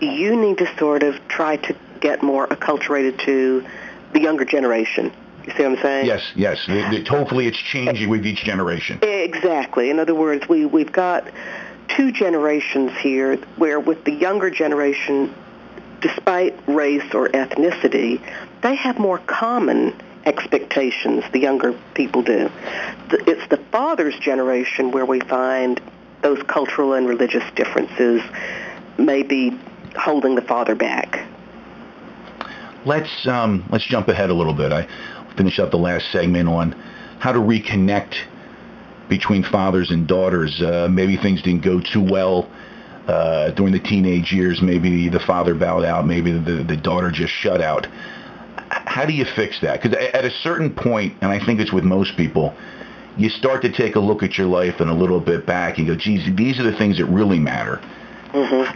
[0.00, 3.64] you need to sort of try to get more acculturated to
[4.12, 5.12] the younger generation.
[5.44, 6.06] You see what I'm saying?
[6.06, 6.64] Yes, yes.
[6.68, 8.98] It- it- hopefully it's changing with each generation.
[9.02, 9.90] Exactly.
[9.90, 11.24] In other words, we, we've got
[11.88, 15.32] two generations here where with the younger generation,
[16.00, 18.20] despite race or ethnicity,
[18.62, 19.94] they have more common
[20.24, 22.50] expectations, the younger people do.
[23.10, 25.80] It's the father's generation where we find
[26.22, 28.20] those cultural and religious differences
[28.98, 29.56] maybe
[29.96, 31.20] holding the father back.
[32.86, 34.70] Let's um, let's jump ahead a little bit.
[34.70, 34.86] I
[35.36, 36.70] finish up the last segment on
[37.18, 38.14] how to reconnect
[39.08, 40.62] between fathers and daughters.
[40.62, 42.48] Uh, maybe things didn't go too well
[43.08, 44.62] uh, during the teenage years.
[44.62, 46.06] Maybe the father bowed out.
[46.06, 47.88] Maybe the the daughter just shut out.
[48.70, 49.82] How do you fix that?
[49.82, 52.54] Because at a certain point, and I think it's with most people,
[53.16, 55.88] you start to take a look at your life and a little bit back and
[55.88, 57.80] go, geez, these are the things that really matter.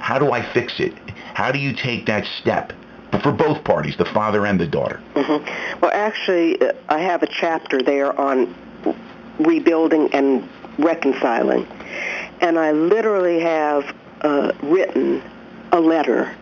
[0.00, 0.94] How do I fix it?
[1.34, 2.72] How do you take that step
[3.22, 5.00] for both parties, the father and the daughter?
[5.14, 5.44] hmm
[5.80, 8.54] Well, actually, uh, I have a chapter there on
[9.38, 10.48] rebuilding and
[10.78, 11.66] reconciling,
[12.40, 15.22] and I literally have uh, written
[15.72, 16.34] a letter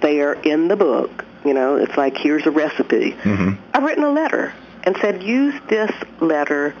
[0.00, 1.24] there in the book.
[1.44, 3.12] You know, it's like here's a recipe.
[3.12, 3.52] Mm-hmm.
[3.74, 4.52] I've written a letter
[4.84, 6.74] and said use this letter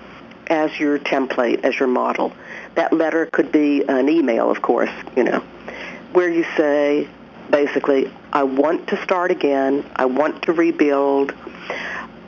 [0.48, 2.32] as your template, as your model.
[2.74, 5.40] That letter could be an email, of course, you know,
[6.12, 7.08] where you say,
[7.50, 9.84] basically, I want to start again.
[9.96, 11.34] I want to rebuild.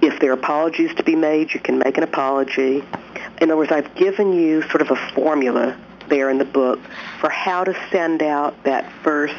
[0.02, 2.84] If there are apologies to be made, you can make an apology.
[3.40, 5.76] In other words, I've given you sort of a formula
[6.08, 6.80] there in the book
[7.20, 9.34] for how to send out that first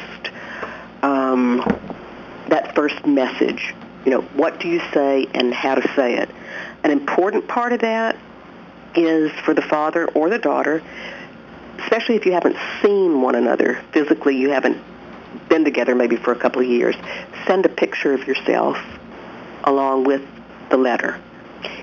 [1.02, 1.58] um,
[2.48, 3.74] that first message.
[4.04, 6.30] You know, what do you say and how to say it.
[6.82, 8.16] An important part of that
[8.94, 10.82] is for the father or the daughter,
[11.78, 14.78] especially if you haven't seen one another physically, you haven't
[15.48, 16.94] been together maybe for a couple of years,
[17.46, 18.78] send a picture of yourself
[19.64, 20.22] along with
[20.70, 21.20] the letter.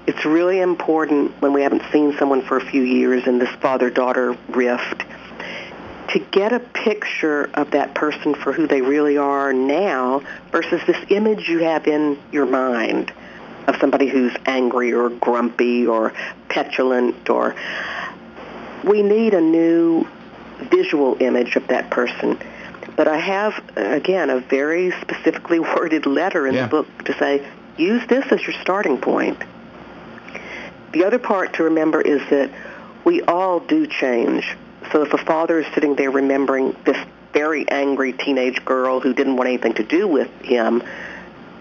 [0.08, 4.38] It's really important when we haven't seen someone for a few years in this father-daughter
[4.50, 5.04] rift
[6.10, 10.22] to get a picture of that person for who they really are now
[10.52, 13.12] versus this image you have in your mind
[13.68, 16.14] of somebody who's angry or grumpy or
[16.48, 17.56] petulant or
[18.84, 20.08] we need a new
[20.70, 22.38] visual image of that person.
[22.96, 26.64] But I have, again, a very specifically worded letter in Yeah.
[26.64, 27.46] the book to say,
[27.78, 29.38] use this as your starting point.
[30.93, 32.50] The other part to remember is that
[33.04, 34.56] we all do change.
[34.91, 36.98] So if a father is sitting there remembering this
[37.34, 40.82] very angry teenage girl who didn't want anything to do with him,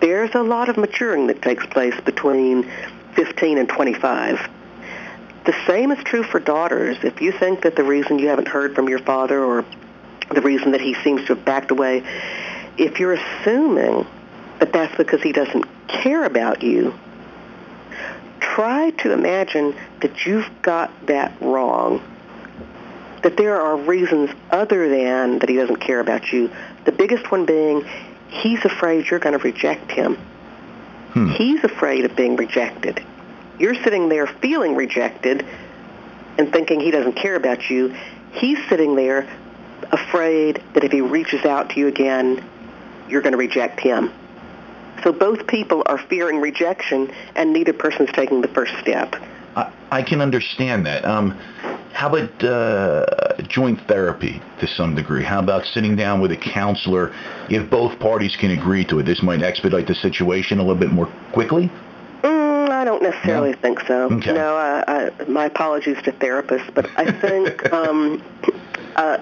[0.01, 2.71] there's a lot of maturing that takes place between
[3.15, 4.49] 15 and 25.
[5.47, 6.97] The same is true for daughters.
[7.03, 9.65] If you think that the reason you haven't heard from your father or
[10.33, 12.03] the reason that he seems to have backed away,
[12.77, 14.07] if you're assuming
[14.59, 16.95] that that's because he doesn't care about you,
[18.41, 22.03] try to imagine that you've got that wrong.
[23.23, 26.51] That there are reasons other than that he doesn't care about you.
[26.85, 27.85] The biggest one being
[28.29, 30.17] he's afraid you're going to reject him.
[31.13, 31.29] Hmm.
[31.31, 33.03] He's afraid of being rejected.
[33.59, 35.47] You're sitting there feeling rejected
[36.37, 37.95] and thinking he doesn't care about you.
[38.33, 39.29] He's sitting there
[39.93, 42.45] afraid that if he reaches out to you again,
[43.09, 44.13] you're going to reject him.
[45.03, 49.15] So both people are fearing rejection, and neither person's taking the first step.
[49.57, 51.05] I, I can understand that.
[51.05, 51.33] Um,
[51.93, 55.23] how about uh, joint therapy to some degree?
[55.23, 57.15] How about sitting down with a counselor
[57.49, 59.05] if both parties can agree to it?
[59.05, 61.71] This might expedite the situation a little bit more quickly.
[62.23, 64.11] Mm, I don't necessarily think so.
[64.11, 64.33] Okay.
[64.33, 68.23] No, I, I, my apologies to therapists, but I think, um,
[68.97, 69.19] uh,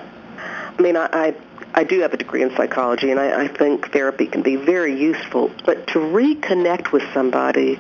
[0.79, 1.35] I mean, I, I,
[1.75, 4.99] I do have a degree in psychology, and I, I think therapy can be very
[4.99, 5.51] useful.
[5.65, 7.79] But to reconnect with somebody,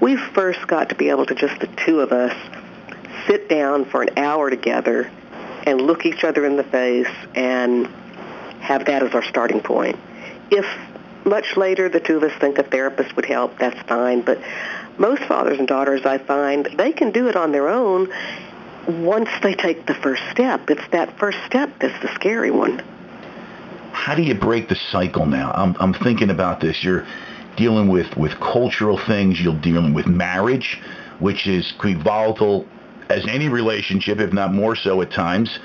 [0.00, 2.34] we've first got to be able to just the two of us
[3.26, 5.10] sit down for an hour together
[5.66, 7.86] and look each other in the face and
[8.60, 9.98] have that as our starting point.
[10.50, 10.66] If
[11.24, 14.20] much later the two of us think a therapist would help, that's fine.
[14.20, 14.40] But
[14.98, 18.12] most fathers and daughters, I find, they can do it on their own
[18.88, 20.70] once they take the first step.
[20.70, 22.82] It's that first step that's the scary one.
[23.92, 25.52] How do you break the cycle now?
[25.52, 26.82] I'm, I'm thinking about this.
[26.82, 27.06] You're
[27.56, 29.40] dealing with, with cultural things.
[29.40, 30.80] You're dealing with marriage,
[31.20, 32.66] which is volatile
[33.08, 35.58] as any relationship, if not more so at times.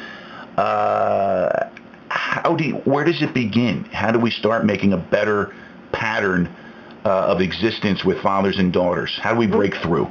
[0.58, 1.70] Uh,
[2.10, 3.84] how do you, where does it begin?
[3.86, 5.54] How do we start making a better
[5.92, 6.48] pattern
[7.06, 9.18] uh, of existence with fathers and daughters?
[9.22, 10.08] How do we break through?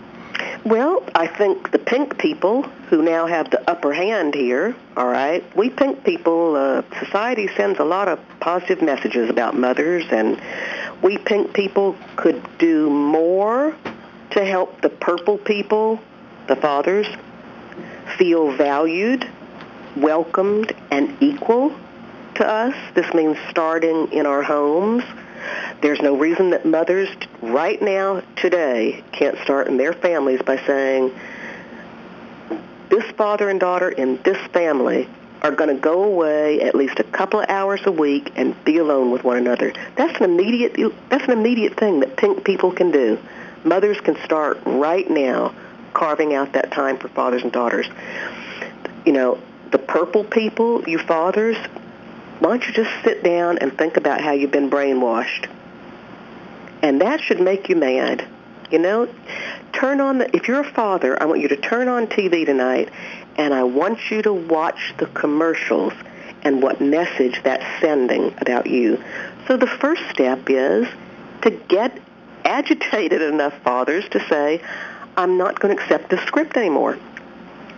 [0.64, 5.70] Well, I think pink people who now have the upper hand here, all right, we
[5.70, 10.38] pink people, uh, society sends a lot of positive messages about mothers, and
[11.00, 13.74] we pink people could do more
[14.30, 15.98] to help the purple people,
[16.46, 17.06] the fathers,
[18.18, 19.26] feel valued,
[19.96, 21.74] welcomed, and equal
[22.34, 22.74] to us.
[22.94, 25.04] This means starting in our homes.
[25.80, 27.08] There's no reason that mothers
[27.40, 31.18] right now, today, can't start in their families by saying,
[32.88, 35.08] this father and daughter in this family
[35.42, 38.78] are going to go away at least a couple of hours a week and be
[38.78, 39.72] alone with one another.
[39.96, 40.76] That's an immediate
[41.08, 43.18] that's an immediate thing that pink people can do.
[43.64, 45.54] Mothers can start right now
[45.94, 47.86] carving out that time for fathers and daughters.
[49.04, 51.56] You know, the purple people, you fathers,
[52.40, 55.48] why don't you just sit down and think about how you've been brainwashed?
[56.82, 58.26] And that should make you mad.
[58.70, 59.08] You know,
[59.72, 62.90] turn on the, if you're a father, I want you to turn on TV tonight
[63.36, 65.92] and I want you to watch the commercials
[66.42, 69.02] and what message that's sending about you.
[69.46, 70.86] So the first step is
[71.42, 71.98] to get
[72.44, 74.62] agitated enough fathers to say,
[75.16, 76.98] I'm not going to accept this script anymore.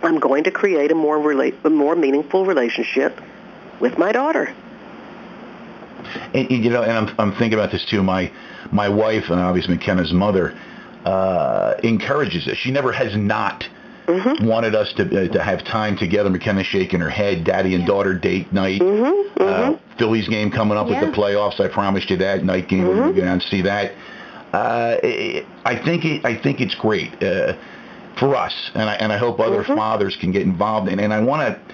[0.03, 3.19] I'm going to create a more rela- a more meaningful relationship
[3.79, 4.53] with my daughter.
[6.33, 8.01] And, you know, and I'm, I'm thinking about this too.
[8.01, 8.31] My
[8.71, 10.57] my wife and obviously McKenna's mother
[11.05, 12.57] uh, encourages this.
[12.57, 13.63] She never has not
[14.41, 16.29] wanted us to uh, to have time together.
[16.29, 17.43] McKenna shaking her head.
[17.43, 18.81] Daddy and daughter date night.
[18.81, 21.59] Uh, Phillies game coming up with the playoffs.
[21.59, 22.87] I promised you that night game.
[22.87, 23.91] We're going to go down and see that.
[24.53, 27.53] Uh, it, I think it, I think it's great uh,
[28.19, 30.89] for us, and I and I hope other fathers can get involved.
[30.89, 31.73] And and I want to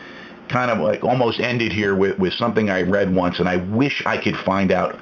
[0.50, 3.58] kind of like almost end it here with with something I read once, and I
[3.58, 4.96] wish I could find out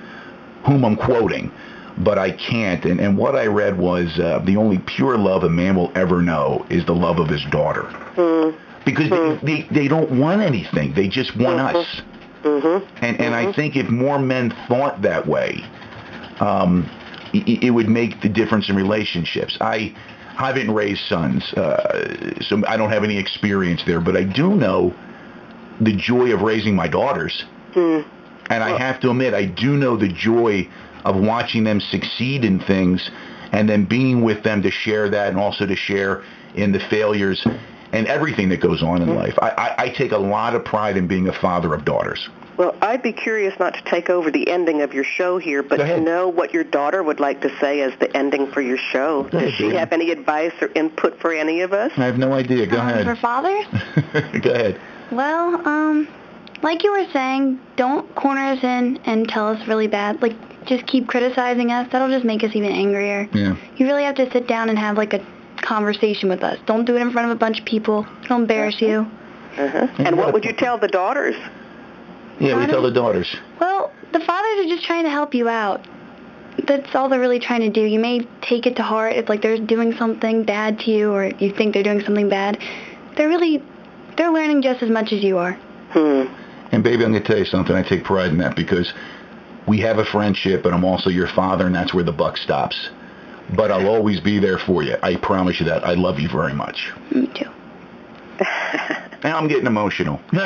[0.66, 1.52] whom I'm quoting.
[1.98, 2.84] But I can't.
[2.86, 6.22] And, and what I read was uh, the only pure love a man will ever
[6.22, 7.84] know is the love of his daughter.
[8.16, 8.56] Mm.
[8.86, 9.42] Because Mm.
[9.42, 10.94] they, they, they don't want anything.
[10.94, 11.76] They just want Mhm.
[11.76, 12.02] us.
[12.44, 13.04] Mm-hmm.
[13.04, 15.64] And, and I think if more men thought that way,
[16.40, 16.88] um,
[17.34, 19.58] it, it would make the difference in relationships.
[19.62, 19.96] I
[20.38, 24.94] haven't raised sons, uh, so I don't have any experience there, but I do know
[25.82, 27.46] the joy of raising my daughters.
[27.74, 28.06] Mm.
[28.50, 30.68] And I have to admit, I do know the joy
[31.04, 33.10] of watching them succeed in things
[33.52, 36.24] and then being with them to share that and also to share
[36.56, 37.46] in the failures
[37.92, 39.16] and everything that goes on in Mm.
[39.16, 39.38] life.
[39.42, 42.28] I, I, I take a lot of pride in being a father of daughters.
[42.58, 45.76] Well, I'd be curious not to take over the ending of your show here, but
[45.78, 49.24] to know what your daughter would like to say as the ending for your show.
[49.24, 51.92] Go ahead, Does she have any advice or input for any of us?
[51.98, 52.66] I have no idea.
[52.66, 53.06] Go Um, ahead.
[53.06, 53.62] For father?
[54.40, 54.80] Go ahead.
[55.12, 56.08] Well, um,
[56.66, 60.22] like you were saying, don't corner us in and tell us really bad.
[60.22, 60.34] Like,
[60.66, 61.88] just keep criticizing us.
[61.92, 63.30] That'll just make us even angrier.
[63.34, 63.56] Yeah.
[63.78, 65.26] You really have to sit down and have like a
[65.62, 66.58] conversation with us.
[66.66, 68.08] Don't do it in front of a bunch of people.
[68.24, 69.08] It'll embarrass you.
[69.58, 69.88] Uh-huh.
[70.00, 71.36] And what would you tell the daughters?
[72.40, 73.34] Yeah, we tell the daughters.
[73.62, 75.88] Well, the fathers are just trying to help you out.
[76.68, 77.82] That's all they're really trying to do.
[77.82, 81.28] You may take it to heart if like they're doing something bad to you or
[81.28, 82.58] you think they're doing something bad.
[83.16, 83.62] They're really
[84.18, 85.54] they're learning just as much as you are.
[85.92, 86.24] Hmm.
[86.76, 87.74] And baby, I'm going to tell you something.
[87.74, 88.92] I take pride in that because
[89.66, 92.90] we have a friendship, but I'm also your father, and that's where the buck stops.
[93.56, 94.98] But I'll always be there for you.
[95.02, 95.86] I promise you that.
[95.86, 96.92] I love you very much.
[97.14, 97.50] Me too.
[99.24, 100.20] Now I'm getting emotional.
[100.34, 100.42] We're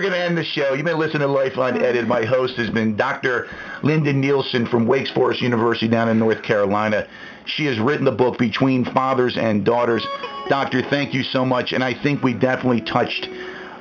[0.00, 0.74] going to end the show.
[0.74, 2.06] You've been listening to Lifeline Edit.
[2.06, 3.48] My host has been Dr.
[3.82, 7.06] Linda Nielsen from Wake Forest University down in North Carolina.
[7.46, 10.04] She has written the book Between Fathers and Daughters.
[10.50, 11.72] Doctor, thank you so much.
[11.72, 13.28] And I think we definitely touched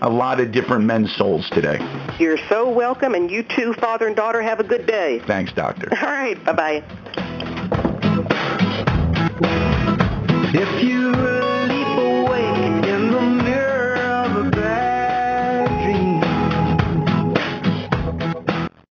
[0.01, 1.77] a lot of different men's souls today.
[2.19, 5.21] You're so welcome, and you too, father and daughter, have a good day.
[5.27, 5.89] Thanks, Doctor.
[6.01, 6.83] All right, bye-bye.
[10.51, 11.48] If you